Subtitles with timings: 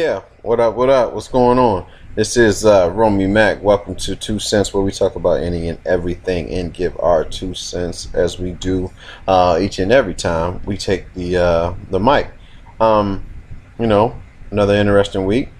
[0.00, 0.22] yeah.
[0.40, 0.76] What up?
[0.76, 1.12] What up?
[1.12, 1.86] What's going on?
[2.14, 3.62] This is uh, Romy Mac.
[3.62, 7.52] Welcome to 2 Sense, where we talk about any and everything and give our two
[7.52, 8.90] cents as we do
[9.28, 12.30] uh, each and every time we take the uh, the mic.
[12.80, 13.26] Um,
[13.78, 14.18] you know,
[14.50, 15.50] another interesting week,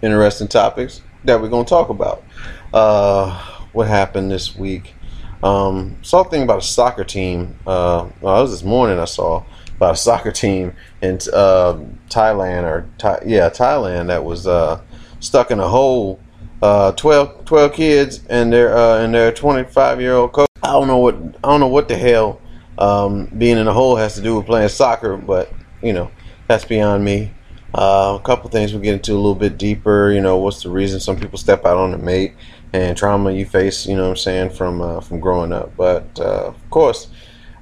[0.00, 2.24] interesting topics that we're gonna talk about.
[2.72, 3.38] Uh,
[3.74, 4.94] what happened this week?
[5.42, 7.58] Um, saw a thing about a soccer team.
[7.66, 8.98] Uh, well, it was this morning.
[8.98, 9.44] I saw
[9.76, 11.78] about a soccer team in uh,
[12.08, 14.80] Thailand or Thai, yeah Thailand that was uh,
[15.20, 16.20] stuck in a hole.
[16.62, 20.48] Uh, 12, 12 kids and their uh, and their 25 year old coach.
[20.62, 22.40] I don't know what I don't know what the hell
[22.78, 26.10] um, being in a hole has to do with playing soccer, but you know
[26.48, 27.32] that's beyond me.
[27.74, 30.12] Uh, a couple things we get into a little bit deeper.
[30.12, 32.34] You know, what's the reason some people step out on a mate
[32.72, 33.86] and trauma you face?
[33.86, 35.76] You know what I'm saying from uh, from growing up.
[35.76, 37.08] But uh, of course,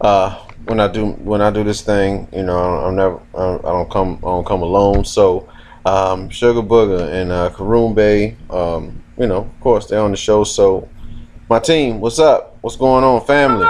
[0.00, 3.90] uh, when I do when I do this thing, you know, I'm never I don't
[3.90, 5.04] come I don't come alone.
[5.04, 5.48] So
[5.84, 10.16] um, Sugar Booger and uh, Karoon Bay, um, you know, of course they're on the
[10.16, 10.44] show.
[10.44, 10.88] So
[11.48, 12.56] my team, what's up?
[12.60, 13.66] What's going on, family?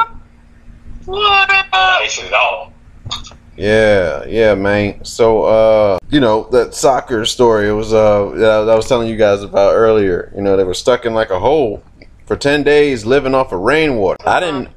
[3.57, 5.05] Yeah, yeah, man.
[5.05, 9.17] So, uh, you know, that soccer story it was uh that I was telling you
[9.17, 10.33] guys about earlier.
[10.35, 11.83] You know, they were stuck in like a hole
[12.27, 14.17] for ten days, living off of rainwater.
[14.27, 14.69] I didn't,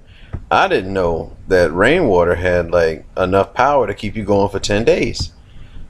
[0.51, 4.83] I didn't know that rainwater had like enough power to keep you going for ten
[4.83, 5.31] days.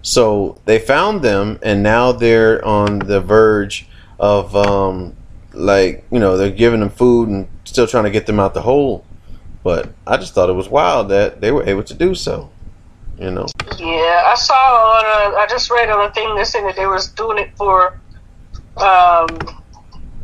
[0.01, 3.87] So they found them, and now they're on the verge
[4.19, 5.15] of, um,
[5.51, 8.61] like, you know, they're giving them food and still trying to get them out the
[8.61, 9.03] hole.
[9.63, 12.51] But I just thought it was wild that they were able to do so.
[13.17, 13.47] You know.
[13.79, 16.85] Yeah, I saw on a, I just read on a thing that said that they
[16.85, 17.99] was doing it for,
[18.77, 19.39] um,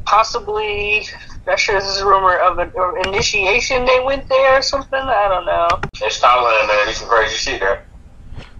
[0.05, 1.07] possibly.
[1.45, 2.71] That sure is a rumor of an
[3.07, 3.85] initiation.
[3.85, 4.99] They went there or something.
[4.99, 5.67] I don't know.
[6.05, 6.85] It's Thailand, man.
[6.85, 7.85] There's some crazy shit there.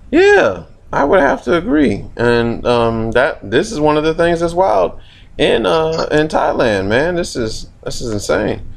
[0.09, 4.39] Yeah, I would have to agree, and um, that this is one of the things
[4.39, 4.99] that's wild
[5.37, 7.15] in uh, in Thailand, man.
[7.15, 8.67] This is this is insane.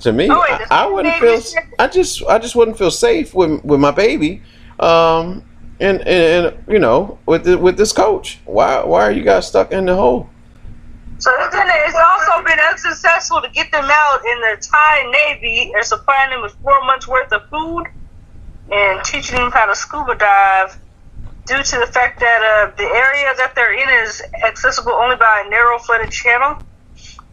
[0.00, 1.40] To me, Oh, wait, I, I wouldn't feel.
[1.78, 4.42] I just I just wouldn't feel safe with with my baby,
[4.80, 5.44] um,
[5.80, 8.40] and, and and you know with the, with this coach.
[8.44, 10.28] Why why are you guys stuck in the hole?
[11.18, 11.94] So then it's
[12.32, 15.70] also been unsuccessful to get them out in the Thai Navy.
[15.72, 17.84] They're supplying them with four months worth of food
[18.70, 20.78] and teaching them how to scuba dive
[21.46, 25.44] due to the fact that uh, the area that they're in is accessible only by
[25.46, 26.62] a narrow flooded channel.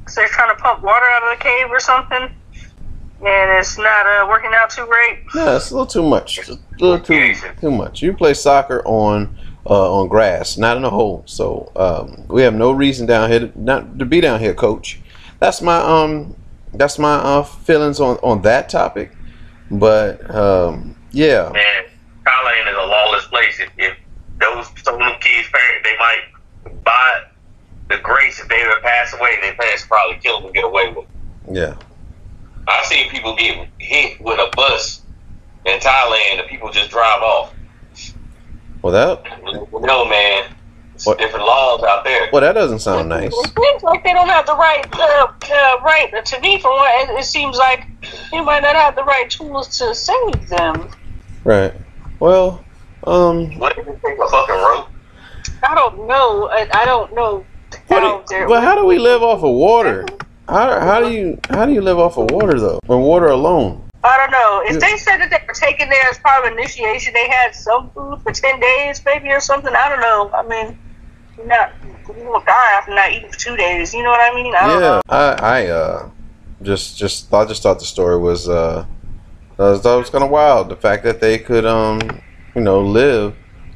[0.08, 2.36] So they're trying to pump water out of the cave or something.
[3.22, 5.20] And it's not uh, working out too great.
[5.36, 6.40] Yeah, it's a little too much.
[6.40, 8.02] It's a little too too much.
[8.02, 11.24] You play soccer on uh, on grass, not in a hole.
[11.26, 15.00] So um, we have no reason down here to, not to be down here, coach.
[15.40, 16.36] That's my um
[16.74, 19.16] that's my uh, feelings on on that topic.
[19.72, 21.84] But um, yeah, Man,
[22.26, 23.60] Thailand is a lawless place.
[23.60, 23.98] If, if
[24.40, 27.22] those some of them kids' parents, they might buy
[27.90, 29.38] the grace if they ever pass away.
[29.42, 31.06] Their parents probably kill them and get away with.
[31.06, 31.56] it.
[31.56, 31.76] yeah,
[32.68, 35.02] I've seen people get hit with a bus
[35.66, 37.54] in Thailand, and people just drive off.
[38.82, 39.24] Well that
[39.82, 40.52] No, man,
[40.96, 41.18] it's What?
[41.18, 42.30] different laws out there.
[42.32, 43.34] well that doesn't sound nice.
[43.34, 46.12] It seems like they don't have the right, uh, uh, right.
[46.26, 47.86] To me, from what it, it seems like,
[48.32, 50.90] they might not have the right tools to save them.
[51.44, 51.74] Right.
[52.20, 52.64] Well,
[53.06, 54.88] um, What if you take a fucking rope?
[55.64, 56.50] I don't know.
[56.50, 57.46] I, I don't know
[57.88, 58.48] what how do, they're.
[58.48, 60.06] but how do we live off of water?
[60.48, 62.80] How, how do you how do you live off of water though?
[62.88, 63.89] When water alone?
[64.04, 64.62] I don't know.
[64.66, 67.90] If they said that they were taking there as part of initiation, they had some
[67.92, 69.74] food for ten days, maybe or something.
[69.76, 70.32] I don't know.
[70.34, 70.80] I mean,
[71.38, 71.74] you're not
[72.18, 73.94] you won't die after not eating for two days.
[73.94, 74.56] You know what I mean?
[74.56, 75.02] I don't yeah, know.
[75.10, 76.10] I I uh
[76.62, 78.86] just just I just thought the story was uh
[79.54, 82.00] I thought it was kind of wild the fact that they could um
[82.56, 83.36] you know live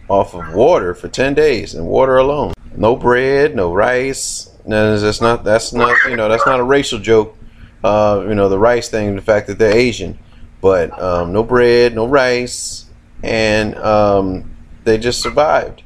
[0.09, 4.49] off of water for ten days and water alone, no bread, no rice.
[4.65, 7.37] No, that's not that's not you know that's not a racial joke.
[7.83, 10.17] Uh, you know the rice thing, the fact that they're Asian,
[10.61, 12.85] but um, no bread, no rice,
[13.23, 14.49] and um,
[14.83, 15.83] they just survived.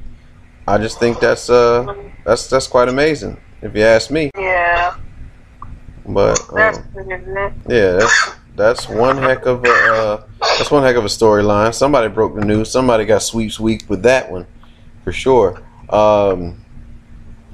[0.66, 4.30] I just think that's uh that's that's quite amazing if you ask me.
[4.36, 4.96] Yeah,
[6.06, 7.52] But that's um, good.
[7.68, 11.74] yeah, that's that's one heck of a uh, that's one heck of a storyline.
[11.74, 12.70] Somebody broke the news.
[12.70, 14.46] Somebody got sweeps week with that one,
[15.04, 15.62] for sure.
[15.88, 16.64] Um,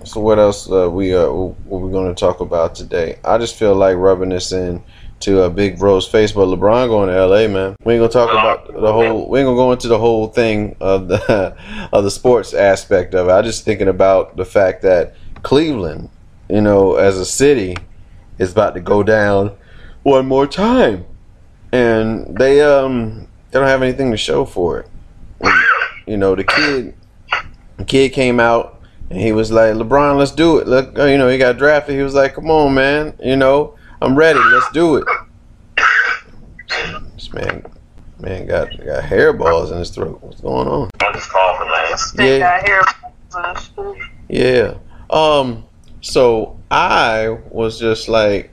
[0.04, 3.18] so what else uh, we uh, what we going to talk about today?
[3.24, 4.82] I just feel like rubbing this in
[5.20, 7.48] to a big bro's face, but LeBron going to L.A.
[7.48, 9.28] Man, we ain't gonna talk about the whole.
[9.28, 11.56] We ain't gonna go into the whole thing of the
[11.92, 13.32] of the sports aspect of it.
[13.32, 16.10] I just thinking about the fact that Cleveland,
[16.50, 17.76] you know, as a city,
[18.38, 19.56] is about to go down
[20.02, 21.06] one more time,
[21.72, 24.88] and they um they don't have anything to show for it.
[26.06, 26.94] You know, the kid
[27.78, 28.73] the kid came out
[29.14, 30.66] And he was like, LeBron, let's do it.
[30.66, 31.94] Look, you know, he got drafted.
[31.94, 33.16] He was like, come on, man.
[33.22, 34.40] You know, I'm ready.
[34.40, 35.05] Let's do it.
[37.14, 37.64] This man,
[38.19, 40.19] man got got hairballs in his throat.
[40.20, 40.90] What's going on?
[41.00, 41.96] I'm just coughing, man.
[42.16, 42.61] They Yeah.
[43.31, 43.94] got hair.
[44.28, 44.75] Yeah.
[45.11, 45.64] Um.
[46.00, 48.50] So I was just like,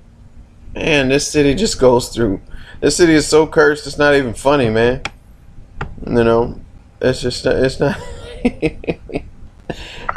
[0.76, 2.40] man, this city just goes through.
[2.82, 3.88] This city is so cursed.
[3.88, 5.02] It's not even funny, man.
[6.06, 6.60] You know,
[7.02, 8.00] it's just it's not.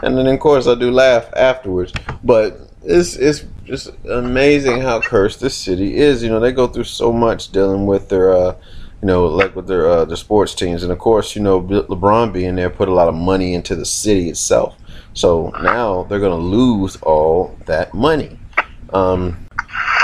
[0.05, 1.93] and then of course I do laugh afterwards,
[2.23, 6.23] but it's it's just amazing how cursed this city is.
[6.23, 8.33] You know, they go through so much dealing with their.
[8.33, 8.57] uh
[9.03, 12.33] you know, like with their uh, their sports teams, and of course, you know, LeBron
[12.33, 14.79] being there put a lot of money into the city itself.
[15.13, 18.39] So now they're going to lose all that money.
[18.95, 19.47] Um,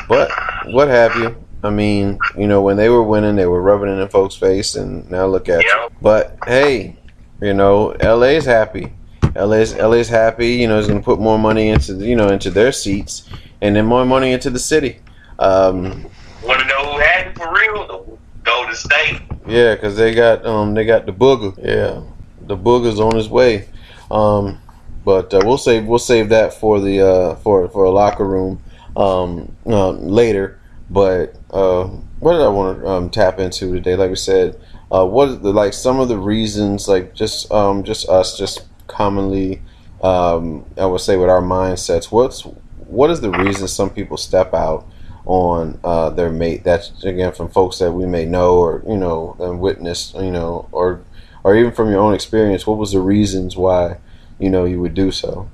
[0.06, 0.31] but
[0.67, 1.35] what have you?
[1.64, 4.75] I mean, you know, when they were winning, they were rubbing it in folks' face,
[4.75, 5.88] and now look at you.
[6.02, 6.99] But hey,
[7.41, 8.93] you know, LA's happy.
[9.35, 10.49] LA's LA's happy.
[10.55, 13.29] You know, is going to put more money into you know into their seats,
[13.61, 15.00] and then more money into the city.
[15.38, 16.06] Um,
[16.44, 18.19] Want to know who had it for real?
[18.43, 19.21] Golden State.
[19.47, 21.56] Yeah, because they got um they got the booger.
[21.59, 22.03] Yeah,
[22.47, 23.69] the booger's on his way.
[24.11, 24.61] Um,
[25.05, 28.62] but uh, we'll save we'll save that for the uh for for a locker room
[28.97, 30.61] um uh, later.
[30.91, 31.85] But uh,
[32.19, 33.94] what did I want to um, tap into today?
[33.94, 34.61] Like we said,
[34.91, 38.65] uh, what is the like some of the reasons like just um just us just
[38.91, 39.63] commonly
[40.03, 42.11] um I would say with our mindsets.
[42.11, 42.43] What's
[42.87, 44.87] what is the reason some people step out?
[45.27, 46.65] on uh, their mate.
[46.65, 50.69] That's again from folks that we may know or you know and witness, you know,
[50.73, 51.03] or
[51.45, 52.67] or even from your own experience.
[52.67, 53.99] What was the reasons why
[54.39, 55.49] you know you would do so?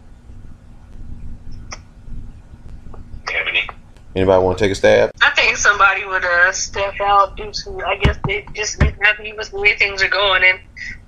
[4.16, 5.10] Anybody want to take a stab?
[5.20, 9.34] I think somebody would uh, step out due to, I guess they just ain't happy
[9.34, 10.58] with the way things are going, and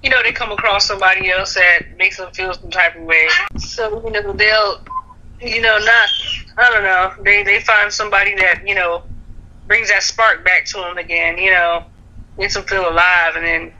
[0.02, 3.28] you know they come across somebody else that makes them feel some type of way.
[3.56, 4.80] So you know they'll,
[5.40, 6.08] you know, not,
[6.56, 9.02] I don't know, they they find somebody that you know
[9.68, 11.84] brings that spark back to them again, you know,
[12.38, 13.72] makes them feel alive, and then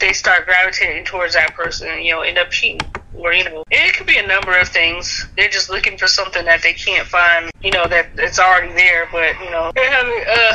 [0.00, 2.80] they start gravitating towards that person, and, you know, end up cheating.
[3.14, 5.28] Or, you know, it could be a number of things.
[5.36, 9.06] They're just looking for something that they can't find, you know, that it's already there,
[9.12, 10.54] but, you know, they haven't, uh,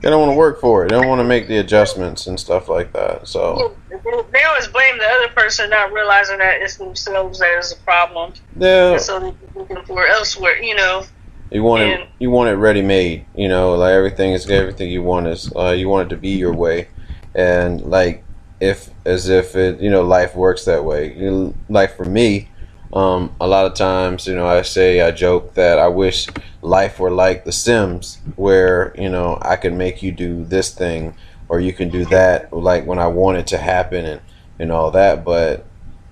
[0.00, 0.88] They don't want to work for it.
[0.90, 3.26] They don't want to make the adjustments and stuff like that.
[3.26, 7.76] So they always blame the other person, not realizing that it's themselves that is a
[7.76, 8.32] problem.
[8.56, 11.04] yeah, And so they're looking for elsewhere, you know.
[11.50, 12.08] you want it.
[12.18, 13.24] You want it ready made.
[13.34, 16.30] You know, like everything is everything you want is uh, you want it to be
[16.30, 16.88] your way,
[17.34, 18.22] and like
[18.60, 21.14] if as if it you know life works that way.
[21.16, 22.48] You know, like for me,
[22.92, 26.26] Um, a lot of times, you know, I say, I joke that I wish
[26.62, 31.14] life were like The Sims, where, you know, I can make you do this thing
[31.48, 34.20] or you can do that, like when I want it to happen and,
[34.58, 35.24] and all that.
[35.24, 35.64] But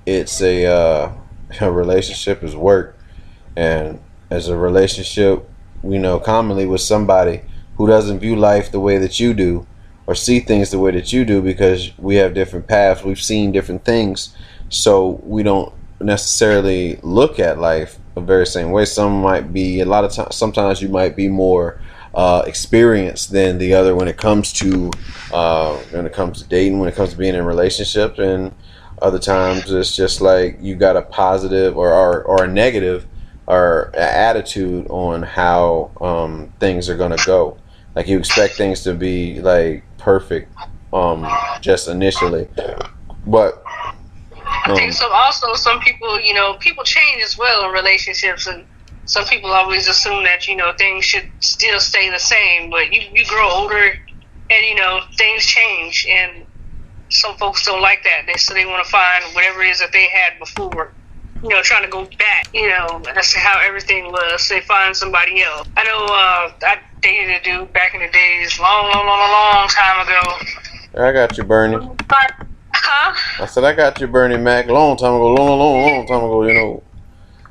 [0.06, 1.12] it's a, uh,
[1.60, 2.96] a relationship is work.
[3.56, 4.00] And
[4.30, 5.48] as a relationship,
[5.82, 7.42] you know, commonly with somebody
[7.76, 9.66] who doesn't view life the way that you do
[10.06, 13.52] or see things the way that you do because we have different paths, we've seen
[13.52, 14.34] different things,
[14.70, 18.84] so we don't necessarily look at life the very same way.
[18.84, 20.36] Some might be a lot of times.
[20.36, 21.80] Sometimes you might be more
[22.14, 24.90] uh, experienced than the other when it comes to
[25.32, 28.52] uh, when it comes to dating, when it comes to being in a relationship, and
[29.00, 33.06] other times it's just like you got a positive or or, or a negative
[33.46, 37.56] or attitude on how um, things are to go.
[37.94, 40.52] Like you expect things to be like perfect
[40.92, 41.26] um,
[41.60, 42.48] just initially,
[43.26, 43.62] but
[44.72, 45.10] I think so.
[45.12, 48.64] Also, some people, you know, people change as well in relationships, and
[49.04, 52.70] some people always assume that you know things should still stay the same.
[52.70, 53.90] But you you grow older,
[54.50, 56.44] and you know things change, and
[57.10, 58.22] some folks don't like that.
[58.26, 60.92] They so they want to find whatever it is that they had before.
[61.42, 62.48] You know, trying to go back.
[62.52, 64.48] You know, that's how everything was.
[64.48, 65.68] They find somebody else.
[65.76, 66.04] I know.
[66.04, 71.02] Uh, I dated a dude back in the days, long, long, long, long time ago.
[71.02, 71.78] I got you, Bernie.
[72.80, 73.42] Huh?
[73.42, 76.46] I said I got you, Bernie Mac, long time ago, long, long, long time ago.
[76.46, 76.82] You know,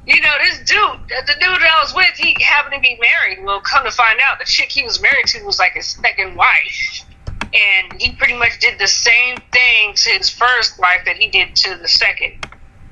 [0.07, 3.43] you know, this dude, the dude that I was with, he happened to be married.
[3.43, 6.35] Well, come to find out, the chick he was married to was like his second
[6.35, 7.03] wife.
[7.41, 11.55] And he pretty much did the same thing to his first wife that he did
[11.57, 12.45] to the second.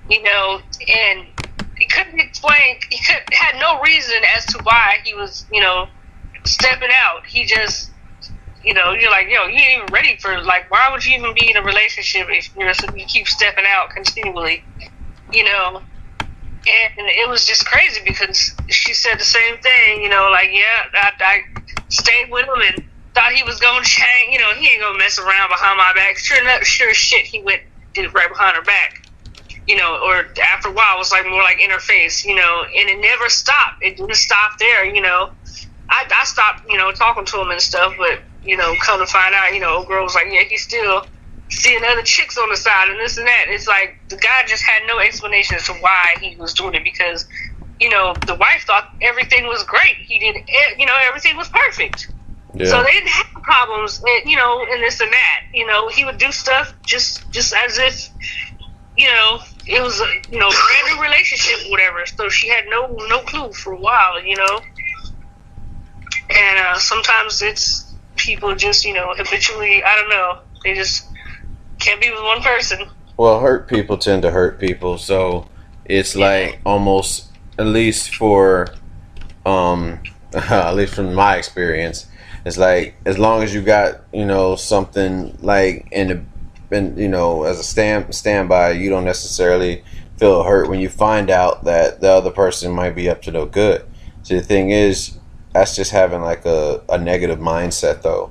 [0.10, 1.28] You know, and
[1.78, 5.88] he couldn't explain, he could, had no reason as to why he was, you know,
[6.44, 7.26] stepping out.
[7.26, 7.92] He just,
[8.66, 11.34] you know, you're like, yo, you ain't even ready for, like, why would you even
[11.34, 14.64] be in a relationship if you, know, you keep stepping out continually?
[15.32, 15.82] You know,
[16.68, 20.90] and it was just crazy because she said the same thing, you know, like, yeah,
[20.94, 21.44] I, I
[21.90, 24.98] stayed with him and thought he was going to change, you know, he ain't to
[24.98, 26.18] mess around behind my back.
[26.18, 27.62] Sure enough, sure shit, he went,
[27.94, 29.06] did it right behind her back.
[29.68, 32.90] you know, or after a while, it was like more like interface, you know, and
[32.90, 33.82] it never stopped.
[33.82, 35.32] It didn't stop there, you know.
[35.90, 39.08] I, I stopped, you know, talking to him and stuff, but you know, come to
[39.08, 41.06] find out, you know, old girl was like, yeah, he's still
[41.50, 43.46] seeing other chicks on the side and this and that.
[43.48, 46.84] It's like the guy just had no explanation as to why he was doing it
[46.84, 47.26] because,
[47.80, 49.96] you know, the wife thought everything was great.
[49.98, 50.36] He did,
[50.78, 52.08] you know, everything was perfect.
[52.56, 52.68] Yeah.
[52.68, 55.42] So they didn't have problems, eh, you know, and this and that.
[55.54, 58.10] You know, he would do stuff just just as if,
[58.96, 62.06] you know, it was a you know brand new relationship, whatever.
[62.06, 64.62] So she had no no clue for a while, you know.
[66.30, 67.85] And uh, sometimes it's
[68.16, 71.08] people just you know habitually, I don't know, they just
[71.80, 72.88] can't be with one person.
[73.18, 75.48] Well, hurt people tend to hurt people, so
[75.86, 76.26] it's yeah.
[76.26, 78.68] like almost at least for
[79.46, 80.00] um
[80.34, 82.08] at least from my experience
[82.46, 86.24] it's like as long as you got you know something like in the
[86.72, 89.84] and you know as a stand standby you don't necessarily
[90.18, 93.46] feel hurt when you find out that the other person might be up to no
[93.46, 93.86] good
[94.24, 95.18] so the thing is
[95.56, 98.30] that's just having like a, a negative mindset though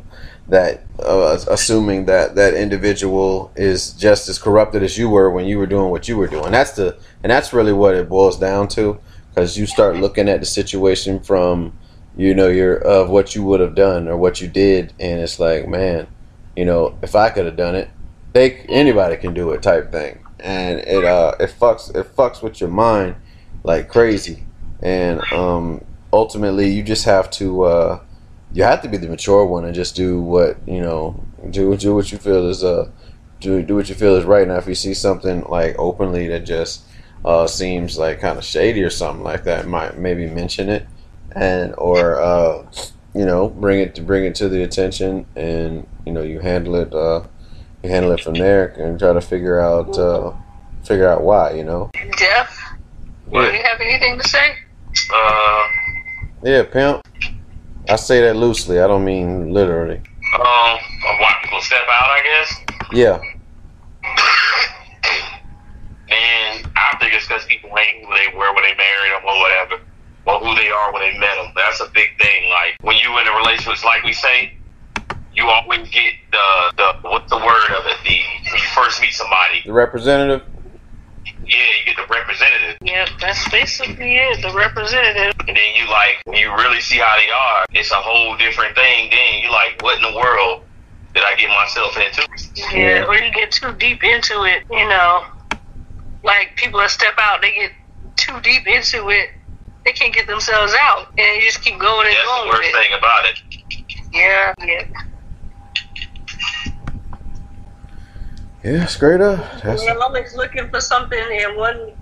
[0.49, 5.57] that uh, assuming that that individual is just as corrupted as you were when you
[5.57, 6.52] were doing what you were doing.
[6.52, 9.00] That's the and that's really what it boils down to
[9.31, 11.73] because you start looking at the situation from
[12.14, 15.40] you know your of what you would have done or what you did and it's
[15.40, 16.07] like man
[16.54, 17.88] you know if I could have done it
[18.35, 22.61] they anybody can do it type thing and it uh it fucks it fucks with
[22.61, 23.16] your mind
[23.64, 24.45] like crazy
[24.83, 25.83] and um
[26.14, 28.00] ultimately you just have to uh
[28.52, 31.94] you have to be the mature one and just do what you know do do
[31.94, 32.88] what you feel is uh
[33.40, 34.47] do do what you feel is right.
[34.47, 36.85] Now if you see something like openly that just
[37.25, 40.87] uh seems like kind of shady or something like that might maybe mention it
[41.33, 42.64] and or uh
[43.14, 46.76] you know bring it to bring it to the attention and you know you handle
[46.76, 47.23] it uh
[47.83, 50.33] you handle it from there and try to figure out uh
[50.85, 51.90] figure out why you know?
[52.16, 52.56] Jeff
[53.33, 53.50] yeah.
[53.50, 54.56] do you have anything to say?
[55.12, 55.74] Uh
[56.44, 57.04] yeah pimp
[57.88, 58.80] I say that loosely.
[58.80, 59.96] I don't mean literally.
[59.96, 60.78] Um,
[61.20, 62.64] why people step out, I guess.
[62.92, 63.20] Yeah.
[66.08, 69.38] and I think it's because people ain't who they were when they married them or
[69.38, 69.82] whatever,
[70.26, 71.52] or who they are when they met them.
[71.54, 72.48] That's a big thing.
[72.48, 74.54] Like when you in a relationship, like we say,
[75.34, 77.98] you always get the the what's the word of it?
[78.04, 78.18] The
[78.50, 80.42] when you first meet somebody, the representative
[81.47, 82.76] yeah, you get the representative.
[82.83, 85.33] Yeah, that's basically it, the representative.
[85.47, 88.75] And then you like, when you really see how they are, it's a whole different
[88.75, 89.11] thing.
[89.11, 90.62] Then you like, what in the world
[91.14, 92.26] did I get myself into?
[92.76, 95.25] Yeah, or you get too deep into it, you know.
[96.23, 97.71] Like people that step out, they get
[98.16, 99.28] too deep into it,
[99.85, 102.50] they can't get themselves out, and they just keep going and That's going.
[102.50, 103.38] That's the worst thing about it.
[104.12, 104.83] Yeah, yeah.
[108.64, 109.61] Yeah, straight up.
[109.61, 111.92] That's I'm always looking for something, and one,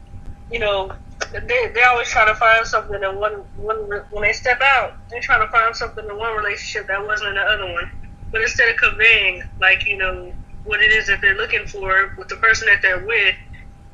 [0.49, 0.93] you know,
[1.33, 3.77] they they always try to find something, and one one
[4.11, 7.35] when they step out, they're trying to find something in one relationship that wasn't in
[7.35, 7.91] the other one.
[8.31, 12.29] But instead of conveying, like you know, what it is that they're looking for with
[12.29, 13.35] the person that they're with,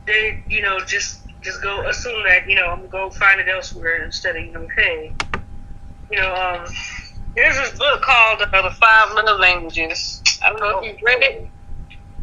[0.04, 3.48] they you know just just go assume that you know I'm gonna go find it
[3.48, 5.14] elsewhere instead of you know, hey,
[6.10, 6.66] you know, um,
[7.34, 10.22] there's this book called uh, The Five Love Languages.
[10.44, 11.48] I don't know if you've read it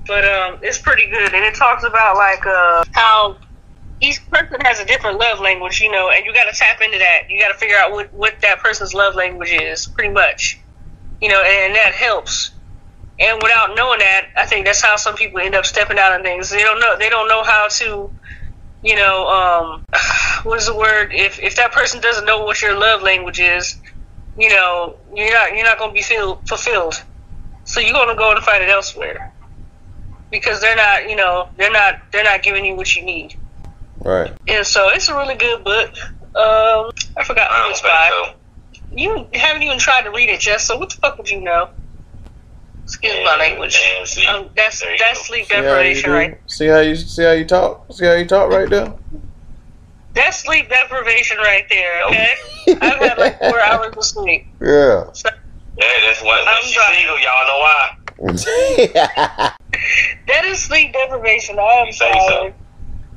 [0.07, 3.37] but um, it's pretty good, and it talks about like uh, how
[4.01, 6.97] each person has a different love language, you know, and you got to tap into
[6.97, 7.23] that.
[7.29, 10.59] You got to figure out what what that person's love language is, pretty much,
[11.21, 12.51] you know, and that helps.
[13.19, 16.21] And without knowing that, I think that's how some people end up stepping out on
[16.21, 16.49] things.
[16.49, 16.97] They don't know.
[16.97, 18.11] They don't know how to,
[18.83, 19.85] you know, um,
[20.43, 21.13] what is the word?
[21.13, 23.77] If if that person doesn't know what your love language is,
[24.37, 27.01] you know, you're not you're not to be feel, fulfilled.
[27.63, 29.33] So you're to go and find it elsewhere
[30.35, 33.35] because they're not, you know, they're not they're not giving you what you need.
[34.03, 34.33] Right.
[34.47, 35.89] And so it's a really good book.
[36.21, 38.09] Um, I forgot who it's by.
[38.11, 38.35] So.
[38.91, 40.67] You haven't even tried to read it, Jess.
[40.67, 41.69] So what the fuck would you know?
[42.83, 43.79] Excuse yeah, my language.
[44.29, 46.37] Um, that's that's sleep deprivation, right?
[46.47, 47.85] See how you see how you talk.
[47.91, 48.93] See how you talk right there.
[50.13, 52.05] That's sleep deprivation right there.
[52.07, 52.29] Okay,
[52.81, 54.45] I've had like four hours of sleep.
[54.61, 55.05] Yeah.
[55.13, 55.29] So,
[55.77, 56.47] yeah, that's what.
[56.47, 57.97] I'm single, y'all know why.
[60.27, 61.59] that is sleep deprivation.
[61.59, 62.13] I am sorry.
[62.27, 62.53] So.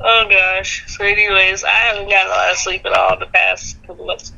[0.00, 0.84] Oh gosh.
[0.88, 4.32] So, anyways, I haven't gotten a lot of sleep at all the past couple months.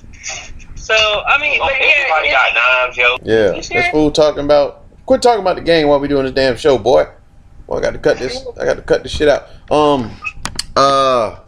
[0.74, 3.18] So, I mean, but yeah, everybody got nine, Joe.
[3.22, 4.84] Yeah, this fool talking about.
[5.06, 7.04] Quit talking about the game while we doing this damn show, boy.
[7.66, 8.44] Boy, I got to cut this.
[8.60, 9.48] I got to cut this shit out.
[9.70, 10.10] Um.
[10.76, 11.40] Uh.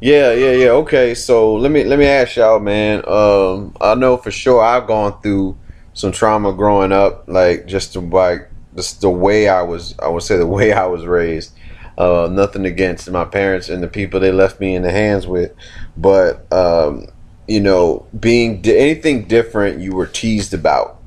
[0.00, 0.70] Yeah, yeah, yeah.
[0.70, 3.02] Okay, so let me let me ask y'all, man.
[3.06, 5.58] Um, I know for sure I've gone through
[5.94, 10.36] some trauma growing up, like just like just the way I was, I would say
[10.36, 11.52] the way I was raised.
[11.98, 15.52] Uh, nothing against my parents and the people they left me in the hands with,
[15.98, 17.06] but um,
[17.46, 20.98] you know, being anything different, you were teased about.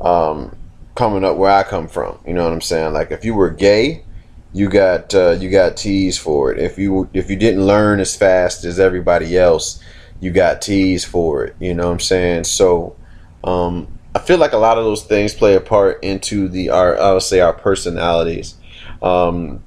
[0.00, 0.56] Um,
[0.96, 2.94] coming up where I come from, you know what I'm saying?
[2.94, 4.02] Like if you were gay,
[4.52, 6.58] you got uh, you got teased for it.
[6.58, 9.80] If you if you didn't learn as fast as everybody else,
[10.20, 11.54] you got teased for it.
[11.60, 12.44] You know what I'm saying?
[12.44, 12.96] So
[13.44, 16.98] um, I feel like a lot of those things play a part into the our
[16.98, 18.54] I would say our personalities,
[19.02, 19.62] um,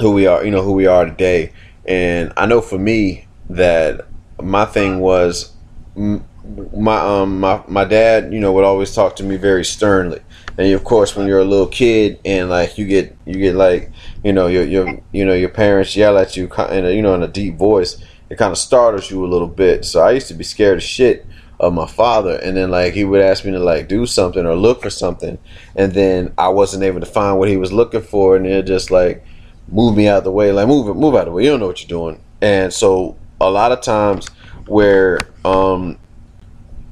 [0.00, 0.44] who we are.
[0.44, 1.52] You know who we are today.
[1.86, 4.06] And I know for me that
[4.40, 5.52] my thing was
[5.96, 10.20] my um my my dad you know would always talk to me very sternly
[10.56, 13.90] and of course when you're a little kid and like you get you get like
[14.24, 17.22] you know your your you know your parents yell at you in you know in
[17.22, 20.34] a deep voice it kind of startles you a little bit so i used to
[20.34, 21.26] be scared of shit
[21.60, 24.54] of my father and then like he would ask me to like do something or
[24.54, 25.38] look for something
[25.74, 28.90] and then i wasn't able to find what he was looking for and it just
[28.90, 29.24] like
[29.68, 31.50] move me out of the way like move it move out of the way you
[31.50, 34.28] don't know what you're doing and so a lot of times
[34.66, 35.98] where um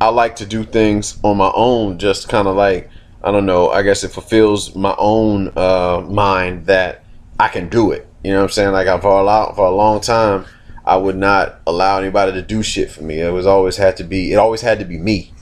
[0.00, 2.90] I like to do things on my own, just kind of like
[3.25, 3.70] I don't know.
[3.70, 7.04] I guess it fulfills my own uh, mind that
[7.40, 8.06] I can do it.
[8.23, 8.73] You know what I'm saying?
[8.73, 10.44] Like I, for a long, for a long time,
[10.87, 13.21] I would not allow anybody to do shit for me.
[13.21, 14.33] It was always had to be.
[14.33, 15.33] It always had to be me.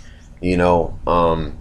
[0.40, 0.98] You know.
[1.06, 1.58] Um,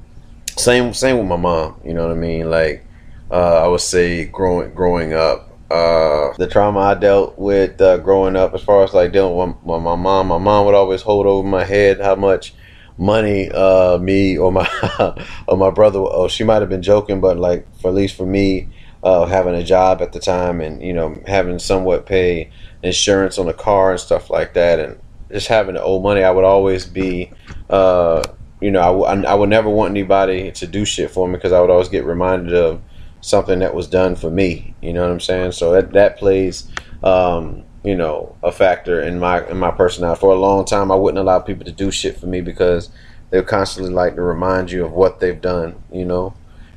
[0.58, 1.80] same same with my mom.
[1.84, 2.50] You know what I mean?
[2.50, 2.86] Like
[3.32, 5.50] uh, I would say growing growing up.
[5.72, 9.58] Uh, the trauma I dealt with uh, growing up, as far as like dealing with,
[9.64, 12.54] with my mom, my mom would always hold over my head how much
[12.96, 14.70] money uh me or my
[15.48, 18.26] or my brother oh she might have been joking but like for at least for
[18.26, 18.70] me
[19.02, 22.52] uh having a job at the time and you know having somewhat pay
[22.84, 25.00] insurance on the car and stuff like that and
[25.32, 27.32] just having to owe money i would always be
[27.70, 28.24] uh
[28.62, 31.60] you know I, I would never want anybody to do shit for me because i
[31.60, 32.82] would always get reminded of
[33.22, 35.54] something that was done for me you know what i'm saying?
[35.54, 36.70] So that that plays
[37.04, 40.20] um you know, a factor in my in my personality.
[40.20, 42.90] For a long time, I wouldn't allow people to do shit for me because
[43.30, 46.34] they would constantly like to remind you of what they've done, you know,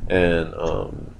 [0.08, 1.14] and um,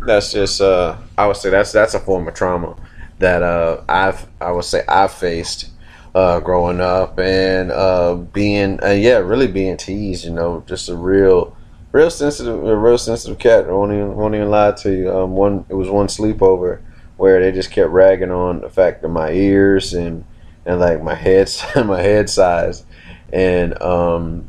[0.00, 2.76] that's just uh, I would say that's that's a form of trauma
[3.18, 5.70] that uh, I've I would say I've faced
[6.14, 10.96] uh, growing up and uh, being uh, yeah really being teased, you know, just a
[10.96, 11.56] real
[11.92, 13.66] real sensitive a real sensitive cat.
[13.66, 15.10] I won't even won't even lie to you.
[15.10, 16.80] Um, one it was one sleepover
[17.16, 20.24] where they just kept ragging on the fact of my ears and
[20.64, 21.50] and like my head
[21.84, 22.84] my head size
[23.32, 24.44] and um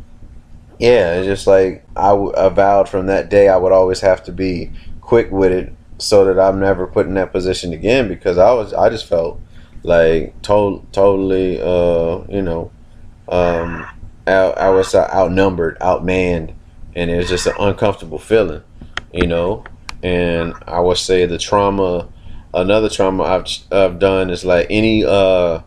[0.79, 4.31] yeah it's just like I, I vowed from that day I would always have to
[4.31, 8.51] be quick with it so that I'm never put in that position again because I
[8.53, 9.39] was I just felt
[9.83, 12.71] like to- totally uh you know
[13.29, 13.85] um
[14.27, 16.53] out, I was outnumbered outmanned
[16.95, 18.63] and it was just an uncomfortable feeling
[19.13, 19.63] you know
[20.03, 22.07] and I would say the trauma
[22.53, 25.61] another trauma I've I've done is like any uh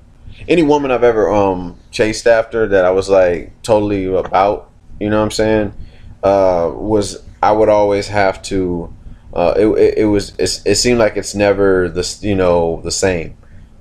[0.48, 5.18] any woman I've ever um chased after that I was like totally about, you know
[5.18, 5.74] what I'm saying?
[6.22, 8.92] Uh was I would always have to
[9.34, 12.90] uh it it, it was it, it seemed like it's never the you know the
[12.90, 13.36] same.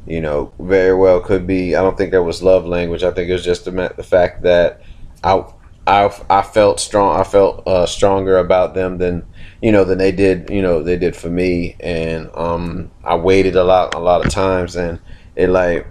[0.07, 3.03] You know, very well could be I don't think that was love language.
[3.03, 4.81] I think it was just the the fact that
[5.23, 5.43] I
[5.85, 9.25] I I felt strong I felt uh stronger about them than
[9.61, 11.75] you know, than they did, you know, they did for me.
[11.79, 14.99] And um, I waited a lot, a lot of times, and
[15.35, 15.85] it like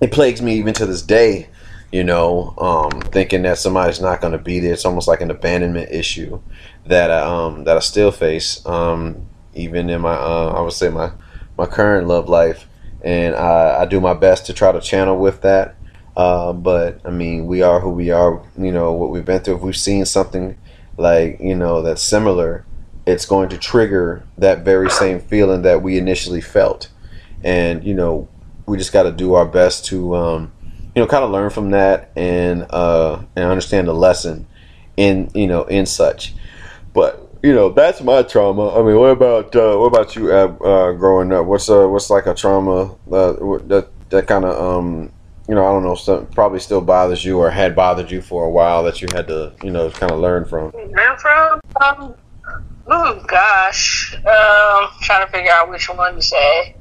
[0.00, 1.48] it plagues me even to this day.
[1.90, 4.72] You know, um, thinking that somebody's not going to be there.
[4.72, 6.40] It's almost like an abandonment issue
[6.86, 10.88] that I, um, that I still face, um, even in my, uh, I would say
[10.88, 11.12] my
[11.58, 12.66] my current love life,
[13.02, 15.76] and I, I do my best to try to channel with that.
[16.16, 18.42] Uh, but I mean, we are who we are.
[18.58, 19.56] You know what we've been through.
[19.56, 20.58] If we've seen something
[20.96, 22.64] like you know that's similar,
[23.06, 26.88] it's going to trigger that very same feeling that we initially felt.
[27.42, 28.28] And, you know,
[28.66, 30.52] we just got to do our best to, um,
[30.94, 34.46] you know, kind of learn from that and, uh, and understand the lesson
[34.96, 36.34] in, you know, in such.
[36.94, 38.78] But, you know, that's my trauma.
[38.78, 41.46] I mean, what about, uh, what about you, Ab, uh, growing up?
[41.46, 43.32] What's, uh, what's like a trauma, uh,
[43.66, 45.10] that, that kind of, um,
[45.48, 48.44] you know, I don't know, some, probably still bothers you or had bothered you for
[48.44, 50.70] a while that you had to, you know, kind of learn from?
[50.72, 51.60] Learn from?
[51.80, 52.14] Um,
[52.86, 56.76] Oh gosh, um, trying to figure out which one to say.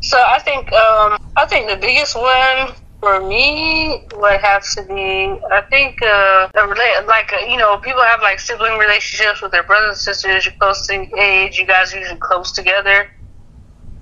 [0.00, 2.74] So I think um, I think the biggest one
[3.04, 8.02] for me would have to be I think uh, relate like uh, you know people
[8.02, 10.46] have like sibling relationships with their brothers and sisters.
[10.46, 11.58] You're close to age.
[11.58, 13.00] You guys are usually close together.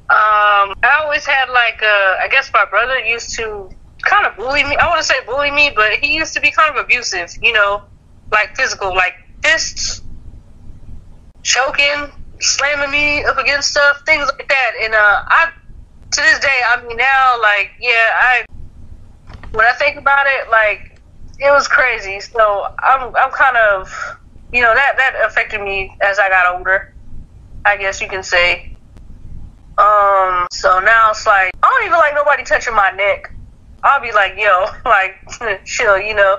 [0.09, 3.71] Um, I always had like uh, I guess my brother used to
[4.03, 4.77] kind of bully me.
[4.77, 7.29] I want to say bully me, but he used to be kind of abusive.
[7.43, 7.83] You know,
[8.31, 10.03] like physical, like fists
[11.43, 14.73] choking, slamming me up against stuff, things like that.
[14.85, 15.49] And uh, I
[16.13, 18.45] to this day, I mean, now, like, yeah, I
[19.53, 20.81] when I think about it, like,
[21.39, 22.21] it was crazy.
[22.21, 23.93] So I'm, I'm kind of,
[24.53, 26.83] you know, that that affected me as I got older.
[27.65, 28.63] I guess you can say.
[29.79, 30.47] Um.
[30.53, 33.21] So now it's like I don't even like nobody touching my neck.
[33.83, 35.15] I'll be like, yo, like,
[35.65, 36.37] chill, you know.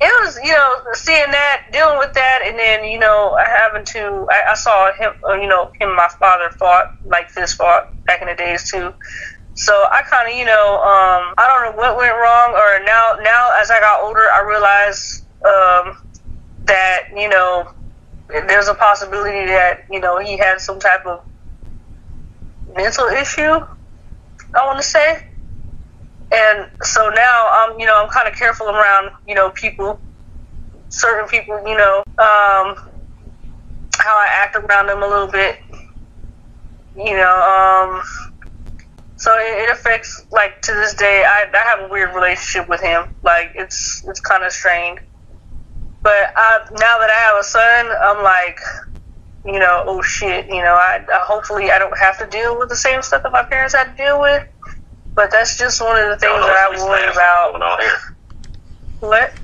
[0.00, 4.26] It was, you know, seeing that, dealing with that, and then, you know, having to.
[4.30, 7.84] I, I saw him, uh, you know, him and my father fought like this fought
[8.06, 8.94] back in the days too.
[9.60, 13.20] So I kind of, you know, um, I don't know what went wrong, or now,
[13.22, 15.98] now as I got older, I realized um,
[16.66, 17.68] that, you know,
[18.30, 21.20] there's a possibility that, you know, he had some type of
[22.74, 23.60] mental issue.
[24.54, 25.18] I want to say,
[26.32, 30.00] and so now I'm, you know, I'm kind of careful around, you know, people,
[30.88, 32.76] certain people, you know, um,
[33.98, 35.56] how I act around them a little bit,
[36.96, 38.29] you know, um
[39.20, 41.22] so it, it, affects like to this day.
[41.26, 43.14] I, I have a weird relationship with him.
[43.22, 45.00] Like it's it's kind of strained.
[46.02, 48.58] But I, now that I have a son, I'm like,
[49.44, 50.46] you know, oh shit.
[50.46, 53.30] You know, I, I hopefully I don't have to deal with the same stuff that
[53.30, 54.48] my parents had to deal with.
[55.14, 57.60] But that's just one of the things that I worry about.
[59.00, 59.34] What?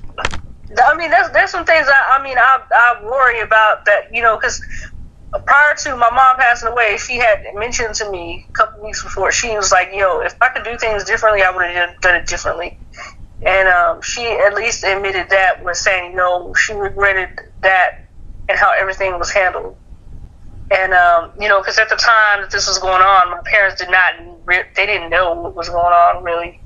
[0.85, 4.23] I mean, there's there's some things I, I mean I I worry about that you
[4.23, 4.63] know because
[5.47, 9.33] prior to my mom passing away, she had mentioned to me a couple weeks before.
[9.33, 12.27] She was like, "Yo, if I could do things differently, I would have done it
[12.27, 12.79] differently."
[13.47, 17.31] And um, she at least admitted that was saying, know, she regretted
[17.63, 17.91] that
[18.49, 19.77] and how everything was handled.
[20.71, 23.81] And um, you know, because at the time that this was going on, my parents
[23.81, 24.15] did not,
[24.77, 26.61] they didn't know what was going on really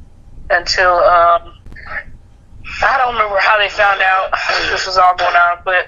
[0.51, 1.55] until um,
[2.83, 4.31] I don't remember how they found out
[4.71, 5.87] this was all going on, but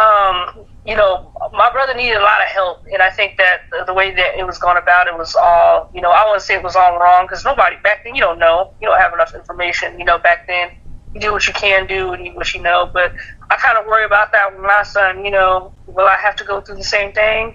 [0.00, 3.84] um, you know, my brother needed a lot of help, and I think that the,
[3.86, 6.54] the way that it was going about it was all, you know, I wouldn't say
[6.54, 9.34] it was all wrong because nobody back then, you don't know, you don't have enough
[9.34, 10.70] information, you know, back then.
[11.14, 13.12] You do what you can do and you what you know, but
[13.50, 15.24] I kind of worry about that with my son.
[15.24, 17.54] You know, will I have to go through the same thing?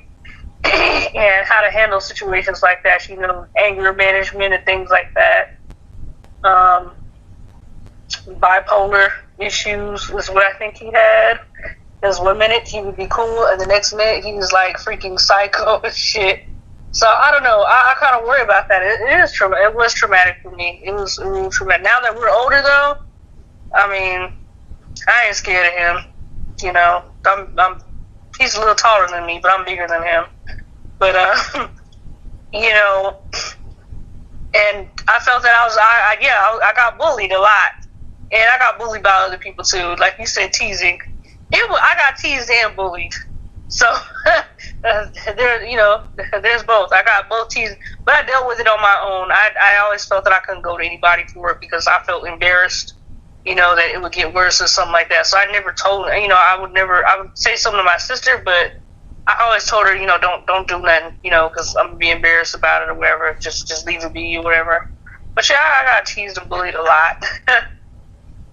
[0.65, 5.45] and how to handle situations like that, you know, anger management and things like that.
[6.43, 6.93] Um,
[8.27, 9.09] bipolar
[9.39, 11.39] issues was what I think he had.
[12.03, 15.17] Because one minute he would be cool, and the next minute he was like freaking
[15.17, 16.41] psycho and shit.
[16.91, 17.63] So I don't know.
[17.65, 18.81] I, I kind of worry about that.
[18.81, 19.55] It, it is trauma.
[19.55, 20.81] It was traumatic for me.
[20.83, 21.85] It was really traumatic.
[21.85, 22.95] Now that we're older, though,
[23.73, 24.29] I mean,
[25.07, 26.11] I ain't scared of him.
[26.61, 27.77] You know, I'm, I'm.
[28.37, 30.25] He's a little taller than me, but I'm bigger than him.
[30.99, 31.35] But uh,
[32.53, 33.15] you know,
[34.53, 35.77] and I felt that I was.
[35.77, 37.71] I, I yeah, I, I got bullied a lot,
[38.29, 39.95] and I got bullied by other people too.
[39.97, 40.99] Like you said, teasing
[41.53, 43.13] it was, I got teased and bullied.
[43.69, 43.87] So
[44.27, 46.01] uh, there, you know,
[46.43, 46.89] there's both.
[46.93, 49.31] I got both teased, but I dealt with it on my own.
[49.31, 52.27] I, I always felt that I couldn't go to anybody for it because I felt
[52.27, 52.95] embarrassed,
[53.45, 55.27] you know, that it would get worse or something like that.
[55.27, 57.97] So I never told, you know, I would never, I would say something to my
[57.99, 58.71] sister, but
[59.27, 61.97] I always told her, you know, don't don't do nothing, you know, because I'm gonna
[61.97, 63.37] be embarrassed about it or whatever.
[63.41, 64.81] Just just leave it be or whatever.
[65.35, 67.13] But yeah, I got teased and bullied a lot.